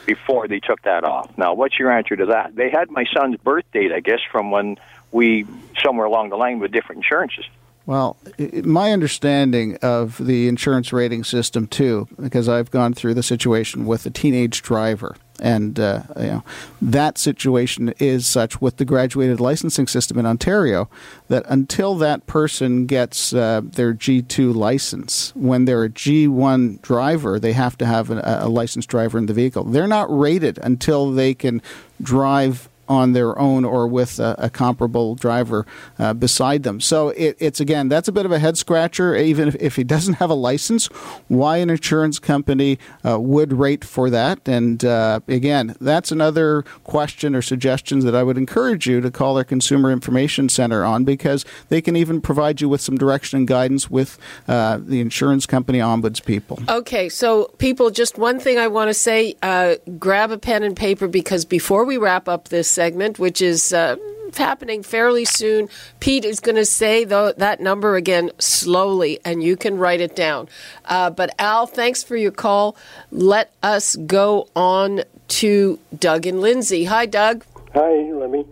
before 0.08 0.48
they 0.48 0.60
took 0.60 0.82
that 0.82 1.04
off. 1.04 1.38
Now, 1.38 1.54
what's 1.54 1.78
your 1.78 1.92
answer 1.92 2.16
to 2.16 2.26
that? 2.28 2.56
They 2.56 2.72
had 2.72 2.90
my 2.90 3.06
son's 3.14 3.38
birth 3.38 3.66
date, 3.72 3.92
I 3.92 4.00
guess, 4.00 4.20
from 4.32 4.50
when 4.50 4.78
we, 5.12 5.46
somewhere 5.84 6.08
along 6.08 6.30
the 6.30 6.38
line 6.38 6.58
with 6.60 6.72
different 6.72 7.04
insurances. 7.04 7.46
Well, 7.86 8.18
my 8.64 8.92
understanding 8.92 9.78
of 9.82 10.24
the 10.24 10.48
insurance 10.48 10.92
rating 10.94 11.24
system 11.24 11.68
too, 11.68 12.08
because 12.20 12.48
I've 12.48 12.72
gone 12.72 12.94
through 12.94 13.16
the 13.16 13.24
situation 13.24 13.86
with 13.86 14.06
a 14.06 14.12
teenage 14.12 14.62
driver, 14.62 15.16
and 15.42 15.80
uh, 15.80 16.04
you 16.18 16.28
know 16.28 16.44
that 16.82 17.18
situation 17.18 17.94
is 18.00 18.28
such 18.28 18.62
with 18.62 18.78
the 18.78 18.86
graduated 18.86 19.40
licensing 19.40 19.88
system 19.88 20.18
in 20.18 20.26
Ontario 20.26 20.90
that 21.28 21.44
until 21.48 21.96
that 21.96 22.26
person 22.28 22.86
gets 22.86 23.34
uh, 23.34 23.62
their 23.64 23.94
G2 23.94 24.56
license, 24.56 25.34
when 25.36 25.66
they're 25.66 25.84
a 25.84 25.90
G1 25.90 26.82
driver, 26.82 27.40
they 27.40 27.54
have 27.54 27.78
to 27.78 27.86
have 27.86 28.10
a, 28.10 28.40
a 28.42 28.50
licensed 28.50 28.90
driver 28.90 29.18
in 29.18 29.26
the 29.26 29.34
vehicle. 29.34 29.64
They're 29.64 29.88
not 29.88 30.08
rated 30.16 30.60
until 30.60 31.12
they 31.12 31.34
can 31.34 31.62
drive 32.02 32.69
on 32.90 33.14
their 33.14 33.38
own 33.38 33.64
or 33.64 33.88
with 33.88 34.20
a, 34.20 34.36
a 34.40 34.50
comparable 34.50 35.16
driver 35.16 35.66
uh, 36.00 36.14
beside 36.14 36.64
them. 36.64 36.82
So 36.82 37.10
it, 37.10 37.38
it's 37.40 37.60
again, 37.60 37.88
that's 37.88 38.08
a 38.08 38.12
bit 38.12 38.26
of 38.26 38.32
a 38.32 38.40
head 38.40 38.58
scratcher. 38.58 39.16
Even 39.16 39.48
if, 39.48 39.56
if 39.56 39.76
he 39.76 39.84
doesn't 39.84 40.16
have 40.16 40.32
a 40.32 40.36
license, 40.36 40.88
why 41.28 41.58
an 41.58 41.70
insurance 41.70 42.18
company 42.18 42.80
uh, 43.06 43.20
would 43.20 43.54
rate 43.54 43.86
for 43.86 44.10
that? 44.10 44.48
And 44.48 44.84
uh, 44.84 45.20
again, 45.28 45.76
that's 45.80 46.12
another 46.12 46.64
question 46.84 47.36
or 47.36 47.42
suggestions 47.42 48.04
that 48.04 48.16
I 48.16 48.24
would 48.24 48.38
encourage 48.38 48.88
you 48.88 49.02
to 49.02 49.12
call 49.12 49.36
their 49.36 49.44
Consumer 49.44 49.92
Information 49.92 50.50
Center 50.50 50.84
on 50.84 51.06
because 51.06 51.46
they 51.70 51.82
can 51.82 51.96
even 51.96 52.22
provide 52.22 52.60
you 52.62 52.68
with 52.68 52.82
some 52.82 52.98
direction 52.98 53.38
and 53.38 53.48
guidance 53.48 53.90
with 53.90 54.18
uh, 54.48 54.80
the 54.82 55.00
insurance 55.00 55.46
company 55.46 55.80
ombuds 55.80 56.24
people. 56.24 56.60
Okay, 56.68 57.10
so 57.10 57.46
people, 57.60 57.92
just 57.92 58.18
one 58.18 58.40
thing 58.40 58.58
I 58.58 58.68
want 58.68 58.90
to 58.90 58.94
say: 58.94 59.36
uh, 59.44 59.76
grab 60.00 60.32
a 60.32 60.38
pen 60.38 60.64
and 60.64 60.76
paper 60.76 61.08
because 61.08 61.46
before 61.46 61.86
we 61.86 61.98
wrap 61.98 62.28
up 62.28 62.48
this 62.48 62.79
segment, 62.80 63.20
which 63.20 63.42
is 63.42 63.74
uh, 63.74 63.98
happening 64.38 64.84
fairly 64.84 65.26
soon, 65.26 65.68
Pete 66.00 66.24
is 66.24 66.40
going 66.40 66.56
to 66.56 66.64
say 66.64 67.04
tho- 67.04 67.34
that 67.34 67.60
number 67.60 67.98
again 67.98 68.32
slowly, 68.40 69.20
and 69.26 69.44
you 69.44 69.58
can 69.58 69.78
write 69.78 70.00
it 70.00 70.16
down. 70.16 70.48
Uh, 70.86 71.10
but 71.10 71.30
Al, 71.40 71.68
thanks 71.68 72.04
for 72.04 72.16
your 72.16 72.32
call. 72.32 72.78
Let 73.12 73.52
us 73.62 73.98
go 73.98 74.48
on 74.56 75.04
to 75.40 75.78
Doug 75.98 76.26
and 76.26 76.40
Lindsay. 76.40 76.86
Hi, 76.86 77.06
Doug. 77.06 77.44
Hi, 77.74 77.92
Lemmy. 78.14 78.46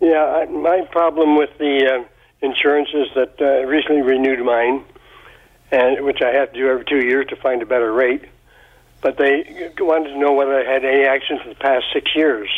Yeah, 0.00 0.24
I, 0.24 0.44
my 0.46 0.82
problem 0.92 1.36
with 1.36 1.50
the 1.58 1.74
uh, 1.92 2.46
insurance 2.46 2.90
is 2.94 3.08
that 3.16 3.34
uh, 3.40 3.44
I 3.44 3.62
recently 3.62 4.02
renewed 4.02 4.44
mine, 4.44 4.84
and 5.72 6.04
which 6.04 6.22
I 6.22 6.28
have 6.28 6.52
to 6.52 6.58
do 6.60 6.68
every 6.68 6.84
two 6.84 7.04
years 7.04 7.26
to 7.30 7.36
find 7.36 7.62
a 7.62 7.66
better 7.66 7.92
rate. 7.92 8.26
But 9.00 9.16
they 9.18 9.72
wanted 9.80 10.10
to 10.10 10.18
know 10.18 10.34
whether 10.34 10.54
I 10.56 10.64
had 10.72 10.84
any 10.84 11.02
accidents 11.02 11.44
in 11.46 11.50
the 11.50 11.56
past 11.56 11.86
six 11.92 12.14
years. 12.14 12.48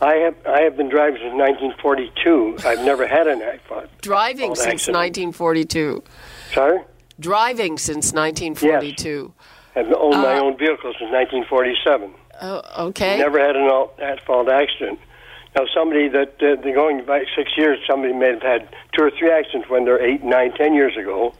I 0.00 0.14
have 0.16 0.34
I 0.46 0.60
have 0.62 0.76
been 0.76 0.88
driving 0.88 1.20
since 1.20 1.34
1942. 1.34 2.58
I've 2.64 2.84
never 2.84 3.06
had 3.06 3.26
an 3.26 3.42
accident. 3.42 3.90
Driving 4.00 4.54
since 4.54 4.88
accident. 4.88 4.96
1942. 5.34 6.02
Sorry, 6.54 6.80
Driving 7.18 7.78
since 7.78 8.12
1942. 8.12 9.32
I've 9.74 9.92
owned 9.92 10.22
my 10.22 10.36
Uh, 10.38 10.42
own 10.42 10.56
vehicle 10.56 10.92
since 10.98 11.10
1947. 11.10 12.14
Oh, 12.40 12.62
okay. 12.88 13.18
Never 13.18 13.40
had 13.40 13.56
an 13.56 13.68
at-fault 13.98 14.48
accident. 14.48 15.00
Now, 15.56 15.64
somebody 15.74 16.08
that 16.08 16.34
uh, 16.40 16.60
they're 16.62 16.74
going 16.74 17.04
back 17.04 17.22
six 17.34 17.50
years, 17.56 17.78
somebody 17.86 18.12
may 18.12 18.28
have 18.28 18.42
had 18.42 18.68
two 18.92 19.02
or 19.02 19.10
three 19.10 19.30
accidents 19.30 19.68
when 19.68 19.84
they're 19.84 20.00
eight, 20.00 20.22
nine, 20.22 20.52
ten 20.52 20.74
years 20.74 20.96
ago. 20.96 21.34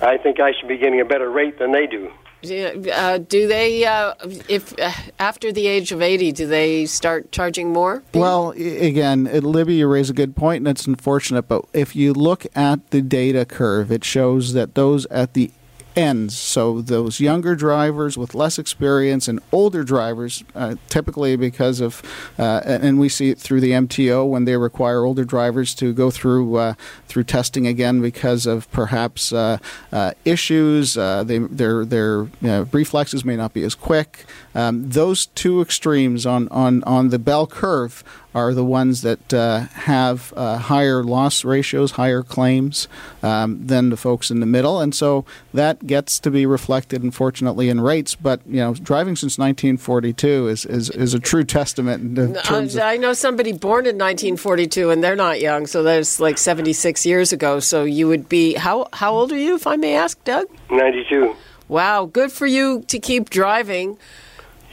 I 0.00 0.16
think 0.16 0.40
I 0.40 0.52
should 0.58 0.68
be 0.68 0.76
getting 0.78 1.00
a 1.00 1.04
better 1.04 1.30
rate 1.30 1.58
than 1.58 1.70
they 1.72 1.86
do. 1.86 2.10
Uh, 2.44 3.18
do 3.18 3.48
they, 3.48 3.84
uh, 3.84 4.14
if 4.48 4.78
uh, 4.78 4.92
after 5.18 5.50
the 5.50 5.66
age 5.66 5.90
of 5.90 6.00
80, 6.00 6.32
do 6.32 6.46
they 6.46 6.86
start 6.86 7.32
charging 7.32 7.72
more? 7.72 8.02
Well, 8.14 8.50
again, 8.50 9.26
uh, 9.26 9.38
Libby, 9.38 9.74
you 9.74 9.88
raise 9.88 10.08
a 10.08 10.12
good 10.12 10.36
point, 10.36 10.58
and 10.58 10.68
it's 10.68 10.86
unfortunate. 10.86 11.48
But 11.48 11.64
if 11.72 11.96
you 11.96 12.12
look 12.12 12.46
at 12.54 12.90
the 12.90 13.02
data 13.02 13.44
curve, 13.44 13.90
it 13.90 14.04
shows 14.04 14.52
that 14.52 14.76
those 14.76 15.04
at 15.06 15.34
the 15.34 15.50
ends, 15.98 16.38
so 16.38 16.80
those 16.80 17.18
younger 17.18 17.56
drivers 17.56 18.16
with 18.16 18.32
less 18.32 18.58
experience 18.58 19.26
and 19.26 19.40
older 19.50 19.82
drivers, 19.82 20.44
uh, 20.54 20.76
typically 20.88 21.34
because 21.34 21.80
of, 21.80 22.02
uh, 22.38 22.60
and 22.64 23.00
we 23.00 23.08
see 23.08 23.30
it 23.30 23.38
through 23.38 23.60
the 23.60 23.72
MTO 23.72 24.28
when 24.28 24.44
they 24.44 24.56
require 24.56 25.04
older 25.04 25.24
drivers 25.24 25.74
to 25.74 25.92
go 25.92 26.10
through 26.10 26.56
uh, 26.56 26.74
through 27.08 27.24
testing 27.24 27.66
again 27.66 28.00
because 28.00 28.46
of 28.46 28.70
perhaps 28.70 29.32
uh, 29.32 29.58
uh, 29.92 30.12
issues. 30.24 30.96
Uh, 30.96 31.24
they, 31.24 31.38
their 31.38 31.84
their 31.84 32.20
you 32.20 32.30
know, 32.42 32.68
reflexes 32.70 33.24
may 33.24 33.34
not 33.36 33.52
be 33.52 33.64
as 33.64 33.74
quick. 33.74 34.24
Um, 34.54 34.90
those 34.90 35.26
two 35.26 35.60
extremes 35.60 36.26
on, 36.26 36.48
on, 36.48 36.82
on 36.82 37.10
the 37.10 37.18
bell 37.20 37.46
curve 37.46 38.02
are 38.34 38.52
the 38.54 38.64
ones 38.64 39.02
that 39.02 39.32
uh, 39.32 39.60
have 39.60 40.32
uh, 40.36 40.58
higher 40.58 41.02
loss 41.02 41.44
ratios, 41.44 41.92
higher 41.92 42.22
claims 42.22 42.88
um, 43.22 43.66
than 43.66 43.90
the 43.90 43.96
folks 43.96 44.30
in 44.30 44.40
the 44.40 44.46
middle, 44.46 44.80
and 44.80 44.94
so 44.94 45.24
that 45.54 45.86
gets 45.86 46.20
to 46.20 46.30
be 46.30 46.44
reflected, 46.44 47.02
unfortunately, 47.02 47.68
in 47.68 47.80
rates. 47.80 48.14
But 48.14 48.40
you 48.46 48.56
know, 48.56 48.74
driving 48.74 49.16
since 49.16 49.38
1942 49.38 50.48
is 50.48 50.64
is, 50.66 50.90
is 50.90 51.14
a 51.14 51.18
true 51.18 51.44
testament 51.44 52.18
in 52.18 52.34
terms. 52.34 52.76
Uh, 52.76 52.82
I 52.82 52.96
know 52.96 53.12
somebody 53.12 53.52
born 53.52 53.86
in 53.86 53.96
1942, 53.96 54.90
and 54.90 55.02
they're 55.02 55.16
not 55.16 55.40
young, 55.40 55.66
so 55.66 55.82
that's 55.82 56.20
like 56.20 56.38
76 56.38 57.06
years 57.06 57.32
ago. 57.32 57.60
So 57.60 57.84
you 57.84 58.08
would 58.08 58.28
be 58.28 58.54
how 58.54 58.88
how 58.92 59.12
old 59.12 59.32
are 59.32 59.38
you, 59.38 59.54
if 59.54 59.66
I 59.66 59.76
may 59.76 59.94
ask, 59.94 60.22
Doug? 60.24 60.46
92. 60.70 61.34
Wow, 61.68 62.06
good 62.06 62.32
for 62.32 62.46
you 62.46 62.82
to 62.88 62.98
keep 62.98 63.30
driving. 63.30 63.98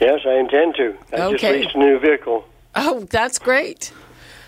Yes, 0.00 0.20
I 0.26 0.34
intend 0.34 0.74
to. 0.76 0.96
I 1.12 1.32
just 1.32 1.42
leased 1.42 1.74
a 1.74 1.78
new 1.78 1.98
vehicle. 1.98 2.44
Oh, 2.76 3.00
that's 3.10 3.38
great. 3.38 3.92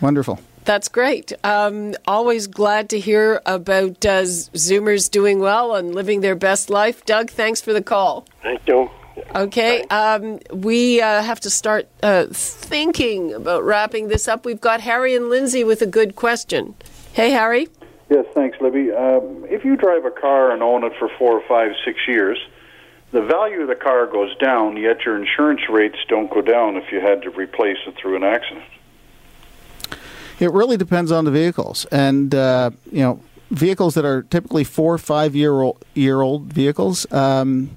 Wonderful. 0.01 0.39
That's 0.65 0.89
great. 0.89 1.33
Um, 1.45 1.95
always 2.07 2.47
glad 2.47 2.91
to 2.91 3.01
hear 3.01 3.41
about 3.47 4.05
uh, 4.05 4.23
Zoomers 4.23 5.11
doing 5.11 5.41
well 5.41 5.75
and 5.75 5.95
living 5.95 6.21
their 6.21 6.35
best 6.35 6.69
life. 6.69 7.07
Doug, 7.07 7.31
thanks 7.31 7.63
for 7.63 7.73
the 7.73 7.83
call. 7.83 8.27
Thank 8.43 8.61
you. 8.69 8.91
Okay, 9.35 9.83
um, 9.85 10.39
we 10.53 11.01
uh, 11.01 11.23
have 11.23 11.41
to 11.41 11.51
start 11.51 11.89
uh, 12.03 12.27
thinking 12.31 13.33
about 13.33 13.65
wrapping 13.65 14.09
this 14.09 14.29
up. 14.29 14.45
We've 14.45 14.61
got 14.61 14.81
Harry 14.83 15.17
and 15.17 15.29
Lindsay 15.29 15.65
with 15.65 15.83
a 15.83 15.87
good 15.87 16.15
question. 16.15 16.75
Hey, 17.15 17.31
Harry. 17.31 17.69
Yes, 18.11 18.27
thanks, 18.35 18.59
Libby. 18.61 18.93
Um, 18.93 19.45
if 19.49 19.65
you 19.65 19.77
drive 19.77 20.05
a 20.05 20.11
car 20.11 20.53
and 20.53 20.63
own 20.63 20.85
it 20.85 20.93
for 20.99 21.11
four 21.19 21.33
or 21.33 21.43
five, 21.49 21.73
six 21.85 21.99
years, 22.07 22.39
the 23.11 23.23
value 23.23 23.63
of 23.63 23.69
the 23.69 23.75
car 23.75 24.07
goes 24.07 24.37
down, 24.37 24.77
yet 24.77 25.05
your 25.05 25.17
insurance 25.17 25.63
rates 25.69 25.99
don't 26.09 26.31
go 26.31 26.43
down 26.43 26.77
if 26.77 26.93
you 26.93 27.01
had 27.01 27.23
to 27.23 27.31
replace 27.31 27.79
it 27.87 27.97
through 27.97 28.17
an 28.17 28.25
accident. 28.25 28.67
It 30.39 30.53
really 30.53 30.77
depends 30.77 31.11
on 31.11 31.25
the 31.25 31.31
vehicles, 31.31 31.85
and 31.87 32.35
uh, 32.35 32.71
you 32.93 33.01
know, 33.01 33.21
vehicles 33.51 33.95
that 33.95 34.05
are 34.05 34.23
typically 34.23 34.63
four 34.63 34.95
or 34.95 34.99
five 34.99 35.35
year 35.35 35.61
old, 35.61 35.85
year 35.95 36.21
old 36.21 36.53
vehicles. 36.53 37.11
Um, 37.13 37.71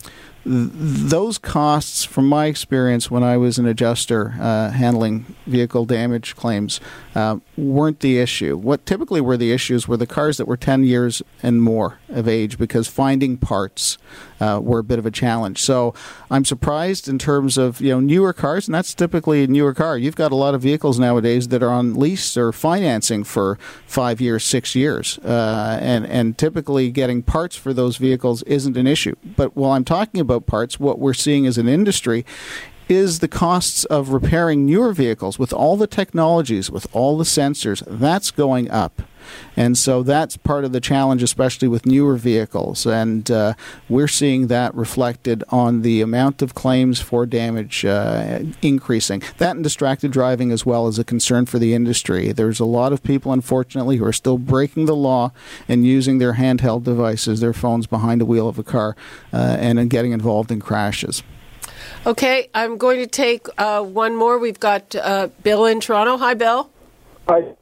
those 0.43 1.37
costs, 1.37 2.03
from 2.03 2.27
my 2.27 2.47
experience 2.47 3.11
when 3.11 3.23
I 3.23 3.37
was 3.37 3.59
an 3.59 3.65
adjuster 3.67 4.33
uh, 4.39 4.71
handling 4.71 5.35
vehicle 5.45 5.85
damage 5.85 6.35
claims, 6.35 6.79
uh, 7.13 7.37
weren't 7.57 7.99
the 7.99 8.17
issue. 8.17 8.57
What 8.57 8.85
typically 8.85 9.21
were 9.21 9.37
the 9.37 9.51
issues 9.51 9.87
were 9.87 9.97
the 9.97 10.07
cars 10.07 10.37
that 10.37 10.47
were 10.47 10.57
10 10.57 10.83
years 10.83 11.21
and 11.43 11.61
more 11.61 11.99
of 12.09 12.27
age 12.27 12.57
because 12.57 12.87
finding 12.87 13.37
parts 13.37 13.97
uh, 14.39 14.59
were 14.61 14.79
a 14.79 14.83
bit 14.83 14.97
of 14.97 15.05
a 15.05 15.11
challenge. 15.11 15.59
So 15.61 15.93
I'm 16.31 16.45
surprised 16.45 17.07
in 17.07 17.19
terms 17.19 17.57
of 17.57 17.79
you 17.79 17.89
know 17.91 17.99
newer 17.99 18.33
cars, 18.33 18.67
and 18.67 18.73
that's 18.73 18.93
typically 18.93 19.43
a 19.43 19.47
newer 19.47 19.73
car. 19.73 19.97
You've 19.97 20.15
got 20.15 20.31
a 20.31 20.35
lot 20.35 20.55
of 20.55 20.61
vehicles 20.61 20.97
nowadays 20.97 21.49
that 21.49 21.61
are 21.61 21.69
on 21.69 21.93
lease 21.93 22.35
or 22.35 22.51
financing 22.51 23.23
for 23.23 23.59
five 23.85 24.19
years, 24.19 24.43
six 24.43 24.75
years, 24.75 25.19
uh, 25.19 25.77
and 25.81 26.05
and 26.07 26.37
typically 26.37 26.89
getting 26.89 27.21
parts 27.21 27.55
for 27.55 27.73
those 27.73 27.97
vehicles 27.97 28.41
isn't 28.43 28.75
an 28.75 28.87
issue. 28.87 29.15
But 29.23 29.55
while 29.55 29.73
I'm 29.73 29.85
talking 29.85 30.19
about 30.19 30.30
parts, 30.39 30.79
what 30.79 30.99
we're 30.99 31.13
seeing 31.13 31.45
as 31.45 31.57
an 31.57 31.67
industry 31.67 32.25
is 32.87 33.19
the 33.19 33.27
costs 33.27 33.85
of 33.85 34.09
repairing 34.09 34.65
newer 34.65 34.93
vehicles 34.93 35.39
with 35.39 35.53
all 35.53 35.77
the 35.77 35.87
technologies, 35.87 36.69
with 36.69 36.87
all 36.91 37.17
the 37.17 37.23
sensors, 37.23 37.83
that's 37.87 38.31
going 38.31 38.69
up. 38.69 39.01
And 39.55 39.77
so 39.77 40.03
that's 40.03 40.37
part 40.37 40.65
of 40.65 40.71
the 40.71 40.81
challenge, 40.81 41.23
especially 41.23 41.67
with 41.67 41.85
newer 41.85 42.15
vehicles. 42.15 42.85
And 42.85 43.29
uh, 43.29 43.53
we're 43.89 44.07
seeing 44.07 44.47
that 44.47 44.73
reflected 44.75 45.43
on 45.49 45.81
the 45.81 46.01
amount 46.01 46.41
of 46.41 46.55
claims 46.55 46.99
for 46.99 47.25
damage 47.25 47.85
uh, 47.85 48.39
increasing. 48.61 49.21
That 49.37 49.55
and 49.55 49.63
distracted 49.63 50.11
driving 50.11 50.51
as 50.51 50.65
well 50.65 50.87
is 50.87 50.99
a 50.99 51.03
concern 51.03 51.45
for 51.45 51.59
the 51.59 51.73
industry. 51.73 52.31
There's 52.31 52.59
a 52.59 52.65
lot 52.65 52.93
of 52.93 53.03
people, 53.03 53.31
unfortunately, 53.33 53.97
who 53.97 54.05
are 54.05 54.13
still 54.13 54.37
breaking 54.37 54.85
the 54.85 54.95
law 54.95 55.31
and 55.67 55.85
using 55.85 56.17
their 56.17 56.33
handheld 56.33 56.83
devices, 56.83 57.39
their 57.39 57.53
phones 57.53 57.87
behind 57.87 58.21
the 58.21 58.25
wheel 58.25 58.47
of 58.47 58.57
a 58.57 58.63
car, 58.63 58.95
uh, 59.33 59.57
and 59.59 59.79
in 59.79 59.87
getting 59.87 60.11
involved 60.11 60.51
in 60.51 60.59
crashes. 60.59 61.23
Okay, 62.05 62.49
I'm 62.53 62.77
going 62.77 62.99
to 62.99 63.07
take 63.07 63.47
uh, 63.57 63.83
one 63.83 64.15
more. 64.15 64.39
We've 64.39 64.59
got 64.59 64.95
uh, 64.95 65.29
Bill 65.43 65.65
in 65.65 65.79
Toronto. 65.79 66.17
Hi, 66.17 66.33
Bill. 66.33 66.69
I 67.27 67.53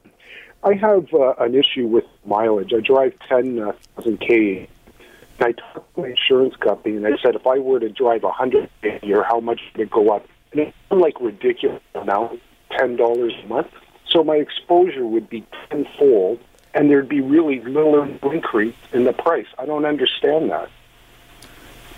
I 0.63 0.73
have 0.73 1.13
uh, 1.13 1.33
an 1.39 1.55
issue 1.55 1.87
with 1.87 2.05
mileage. 2.25 2.73
I 2.73 2.81
drive 2.81 3.13
ten 3.27 3.73
thousand 3.95 4.19
k. 4.19 4.67
And 5.39 5.47
I 5.47 5.51
talked 5.53 5.95
to 5.95 6.01
my 6.01 6.09
insurance 6.09 6.55
company, 6.57 6.97
and 6.97 7.07
I 7.07 7.17
said 7.23 7.35
if 7.35 7.47
I 7.47 7.59
were 7.59 7.79
to 7.79 7.89
drive 7.89 8.25
a 8.25 8.31
hundred 8.31 8.69
a 8.83 8.99
year, 9.05 9.23
how 9.23 9.39
much 9.39 9.61
would 9.73 9.81
it 9.81 9.89
go 9.89 10.09
up? 10.09 10.27
And 10.51 10.61
it's 10.61 10.75
like 10.89 11.19
ridiculous 11.21 11.81
amount, 11.95 12.41
ten 12.71 12.97
dollars 12.97 13.33
a 13.43 13.47
month. 13.47 13.67
So 14.09 14.23
my 14.23 14.35
exposure 14.35 15.05
would 15.05 15.29
be 15.29 15.45
tenfold, 15.69 16.39
and 16.73 16.89
there'd 16.89 17.07
be 17.07 17.21
really 17.21 17.61
little 17.61 18.03
increase 18.23 18.75
in 18.91 19.05
the 19.05 19.13
price. 19.13 19.47
I 19.57 19.65
don't 19.65 19.85
understand 19.85 20.51
that. 20.51 20.69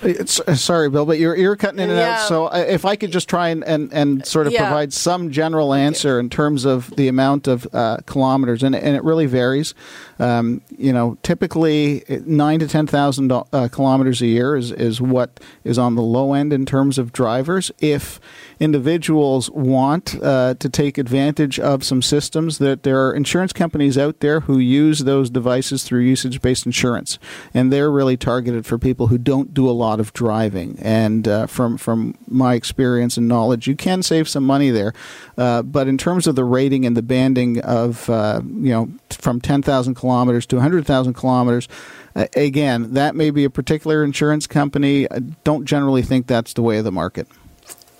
It's, 0.03 0.39
uh, 0.39 0.55
sorry, 0.55 0.89
Bill, 0.89 1.05
but 1.05 1.19
you're 1.19 1.35
you're 1.35 1.55
cutting 1.55 1.79
in 1.79 1.89
and 1.89 1.99
Yeah. 1.99 2.13
out. 2.13 2.27
So 2.27 2.47
uh, 2.47 2.65
if 2.67 2.85
I 2.85 2.95
could 2.95 3.11
just 3.11 3.29
try 3.29 3.49
and, 3.49 3.63
and, 3.63 3.93
and 3.93 4.25
sort 4.25 4.47
of 4.47 4.53
Yeah. 4.53 4.65
provide 4.67 4.93
some 4.93 5.31
general 5.31 5.73
answer 5.73 6.19
in 6.19 6.29
terms 6.29 6.65
of 6.65 6.89
the 6.95 7.07
amount 7.07 7.47
of 7.47 7.67
uh, 7.73 7.97
kilometers, 8.05 8.63
and 8.63 8.75
and 8.75 8.95
it 8.95 9.03
really 9.03 9.25
varies. 9.27 9.73
Um, 10.19 10.61
you 10.77 10.91
know, 10.93 11.17
typically 11.23 12.03
uh, 12.09 12.19
nine 12.25 12.59
to 12.59 12.67
ten 12.67 12.87
thousand 12.87 13.31
uh, 13.31 13.43
kilometers 13.71 14.21
a 14.21 14.27
year 14.27 14.55
is 14.55 14.71
is 14.71 15.01
what 15.01 15.39
is 15.63 15.77
on 15.77 15.95
the 15.95 16.01
low 16.01 16.33
end 16.33 16.51
in 16.53 16.65
terms 16.65 16.97
of 16.97 17.11
drivers. 17.13 17.71
If 17.79 18.19
individuals 18.61 19.49
want 19.49 20.15
uh, 20.21 20.53
to 20.53 20.69
take 20.69 20.99
advantage 20.99 21.59
of 21.59 21.83
some 21.83 21.99
systems 21.99 22.59
that 22.59 22.83
there 22.83 23.03
are 23.07 23.11
insurance 23.11 23.51
companies 23.51 23.97
out 23.97 24.19
there 24.19 24.41
who 24.41 24.59
use 24.59 24.99
those 24.99 25.31
devices 25.31 25.83
through 25.83 26.01
usage 26.01 26.43
based 26.43 26.67
insurance. 26.67 27.17
And 27.55 27.73
they're 27.73 27.91
really 27.91 28.17
targeted 28.17 28.67
for 28.67 28.77
people 28.77 29.07
who 29.07 29.17
don't 29.17 29.51
do 29.51 29.67
a 29.67 29.71
lot 29.71 29.99
of 29.99 30.13
driving. 30.13 30.77
And 30.79 31.27
uh, 31.27 31.47
from 31.47 31.79
from 31.79 32.15
my 32.27 32.53
experience 32.53 33.17
and 33.17 33.27
knowledge 33.27 33.65
you 33.65 33.75
can 33.75 34.03
save 34.03 34.29
some 34.29 34.45
money 34.45 34.69
there. 34.69 34.93
Uh, 35.39 35.63
but 35.63 35.87
in 35.87 35.97
terms 35.97 36.27
of 36.27 36.35
the 36.35 36.45
rating 36.45 36.85
and 36.85 36.95
the 36.95 37.01
banding 37.01 37.59
of 37.61 38.07
uh, 38.11 38.41
you 38.45 38.69
know 38.69 38.91
from 39.09 39.41
10,000 39.41 39.95
kilometers 39.95 40.45
to 40.45 40.57
100,000 40.57 41.15
kilometers 41.15 41.67
uh, 42.15 42.27
again 42.35 42.93
that 42.93 43.15
may 43.15 43.31
be 43.31 43.43
a 43.43 43.49
particular 43.49 44.03
insurance 44.03 44.45
company. 44.45 45.09
I 45.09 45.17
don't 45.43 45.65
generally 45.65 46.03
think 46.03 46.27
that's 46.27 46.53
the 46.53 46.61
way 46.61 46.77
of 46.77 46.83
the 46.83 46.91
market 46.91 47.27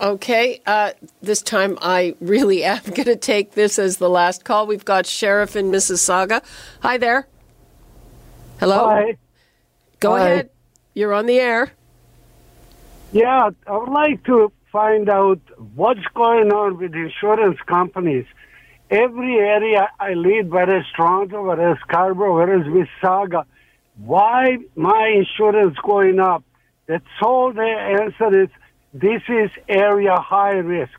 Okay, 0.01 0.59
uh, 0.65 0.93
this 1.21 1.43
time 1.43 1.77
I 1.79 2.15
really 2.19 2.63
am 2.65 2.81
going 2.83 3.05
to 3.05 3.15
take 3.15 3.53
this 3.53 3.77
as 3.77 3.97
the 3.97 4.09
last 4.09 4.43
call. 4.43 4.65
We've 4.65 4.83
got 4.83 5.05
Sheriff 5.05 5.55
in 5.55 5.71
Mississauga. 5.71 6.43
Hi 6.81 6.97
there. 6.97 7.27
Hello. 8.59 8.87
Hi. 8.87 9.17
Go 9.99 10.13
Hi. 10.13 10.19
ahead. 10.19 10.49
You're 10.95 11.13
on 11.13 11.27
the 11.27 11.39
air. 11.39 11.73
Yeah, 13.11 13.51
I 13.67 13.77
would 13.77 13.89
like 13.89 14.23
to 14.25 14.51
find 14.71 15.07
out 15.07 15.39
what's 15.75 16.05
going 16.15 16.51
on 16.51 16.77
with 16.77 16.95
insurance 16.95 17.59
companies. 17.67 18.25
Every 18.89 19.35
area 19.35 19.89
I 19.99 20.13
lead, 20.13 20.49
whether 20.49 20.77
it's 20.77 20.87
Toronto, 20.95 21.45
whether 21.45 21.71
it's 21.71 21.81
Scarborough, 21.81 22.37
whether 22.37 22.55
it's 22.55 22.67
Mississauga, 22.67 23.45
why 23.97 24.57
my 24.75 25.07
insurance 25.07 25.77
going 25.83 26.19
up? 26.19 26.43
That's 26.87 27.05
all 27.21 27.53
the 27.53 27.61
answer 27.61 28.43
is 28.43 28.49
this 28.93 29.21
is 29.29 29.49
area 29.67 30.15
high 30.15 30.57
risk. 30.57 30.91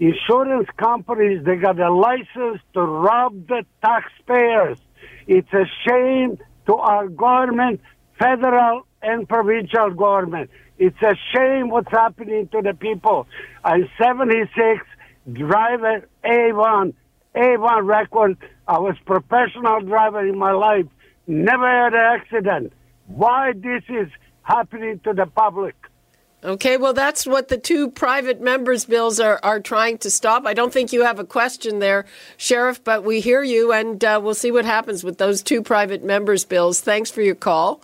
Insurance 0.00 0.68
companies, 0.76 1.44
they 1.44 1.56
got 1.56 1.78
a 1.78 1.92
license 1.92 2.60
to 2.74 2.80
rob 2.80 3.46
the 3.48 3.64
taxpayers. 3.82 4.78
It's 5.26 5.52
a 5.52 5.64
shame 5.86 6.38
to 6.66 6.74
our 6.74 7.08
government, 7.08 7.80
federal 8.18 8.86
and 9.02 9.28
provincial 9.28 9.90
government. 9.90 10.50
It's 10.78 11.00
a 11.02 11.14
shame 11.34 11.70
what's 11.70 11.90
happening 11.90 12.48
to 12.48 12.62
the 12.62 12.74
people. 12.74 13.26
I'm 13.64 13.88
76, 14.00 14.84
driver 15.32 16.08
A1, 16.24 16.94
A1 17.34 17.86
record. 17.86 18.36
I 18.66 18.78
was 18.78 18.96
professional 19.04 19.80
driver 19.80 20.26
in 20.26 20.38
my 20.38 20.52
life, 20.52 20.86
never 21.26 21.68
had 21.68 21.94
an 21.94 22.20
accident. 22.20 22.72
Why 23.06 23.52
this 23.52 23.82
is 23.88 24.08
happening 24.42 25.00
to 25.04 25.12
the 25.12 25.26
public? 25.26 25.74
Okay, 26.44 26.76
well, 26.76 26.92
that's 26.92 27.26
what 27.26 27.48
the 27.48 27.58
two 27.58 27.90
private 27.90 28.40
members' 28.40 28.84
bills 28.84 29.18
are, 29.18 29.40
are 29.42 29.58
trying 29.58 29.98
to 29.98 30.10
stop. 30.10 30.46
I 30.46 30.54
don't 30.54 30.72
think 30.72 30.92
you 30.92 31.02
have 31.02 31.18
a 31.18 31.24
question 31.24 31.80
there, 31.80 32.06
Sheriff, 32.36 32.82
but 32.84 33.02
we 33.02 33.20
hear 33.20 33.42
you, 33.42 33.72
and 33.72 34.02
uh, 34.04 34.20
we'll 34.22 34.34
see 34.34 34.52
what 34.52 34.64
happens 34.64 35.02
with 35.02 35.18
those 35.18 35.42
two 35.42 35.62
private 35.62 36.04
members' 36.04 36.44
bills. 36.44 36.80
Thanks 36.80 37.10
for 37.10 37.22
your 37.22 37.34
call. 37.34 37.82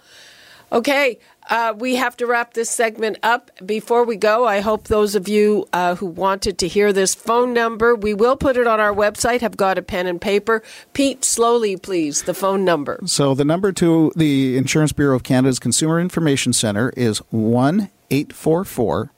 Okay, 0.70 1.18
uh, 1.50 1.74
we 1.76 1.96
have 1.96 2.16
to 2.16 2.26
wrap 2.26 2.54
this 2.54 2.70
segment 2.70 3.18
up. 3.24 3.50
Before 3.64 4.04
we 4.04 4.16
go, 4.16 4.46
I 4.46 4.60
hope 4.60 4.86
those 4.86 5.16
of 5.16 5.28
you 5.28 5.66
uh, 5.72 5.96
who 5.96 6.06
wanted 6.06 6.56
to 6.58 6.68
hear 6.68 6.92
this 6.92 7.14
phone 7.14 7.52
number, 7.52 7.94
we 7.94 8.14
will 8.14 8.36
put 8.36 8.56
it 8.56 8.68
on 8.68 8.78
our 8.78 8.94
website, 8.94 9.40
have 9.40 9.56
got 9.56 9.78
a 9.78 9.82
pen 9.82 10.06
and 10.06 10.20
paper. 10.20 10.62
Pete, 10.92 11.24
slowly, 11.24 11.76
please, 11.76 12.22
the 12.22 12.34
phone 12.34 12.64
number. 12.64 13.00
So 13.04 13.34
the 13.34 13.44
number 13.44 13.72
to 13.72 14.12
the 14.14 14.56
Insurance 14.56 14.92
Bureau 14.92 15.16
of 15.16 15.24
Canada's 15.24 15.58
Consumer 15.58 16.00
Information 16.00 16.52
Center 16.52 16.92
is 16.96 17.18
1 17.30 17.90
844 18.10 19.12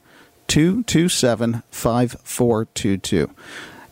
227 0.46 1.62
5422. 1.70 3.31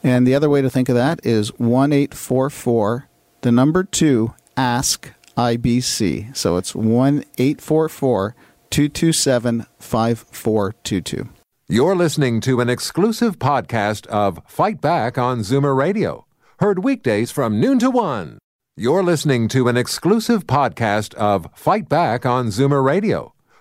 And 0.02 0.26
the 0.26 0.34
other 0.34 0.50
way 0.50 0.62
to 0.62 0.70
think 0.70 0.88
of 0.88 0.94
that 0.94 1.24
is 1.24 1.48
1 1.58 1.92
844, 1.92 3.08
the 3.40 3.52
number 3.52 3.84
2, 3.84 4.34
ask 4.56 5.12
IBC. 5.36 6.36
So 6.36 6.56
it's 6.56 6.74
1 6.74 7.24
844 7.38 8.34
227 8.70 9.66
5422. 9.78 11.28
You're 11.66 11.96
listening 11.96 12.40
to 12.42 12.60
an 12.60 12.68
exclusive 12.68 13.38
podcast 13.38 14.06
of 14.08 14.38
Fight 14.46 14.80
Back 14.80 15.16
on 15.16 15.40
Zoomer 15.40 15.76
Radio, 15.76 16.26
heard 16.60 16.84
weekdays 16.84 17.30
from 17.30 17.58
noon 17.58 17.78
to 17.78 17.90
1. 17.90 18.38
You're 18.76 19.02
listening 19.02 19.48
to 19.48 19.68
an 19.68 19.76
exclusive 19.76 20.46
podcast 20.46 21.14
of 21.14 21.46
Fight 21.54 21.88
Back 21.88 22.26
on 22.26 22.48
Zoomer 22.48 22.84
Radio, 22.84 23.33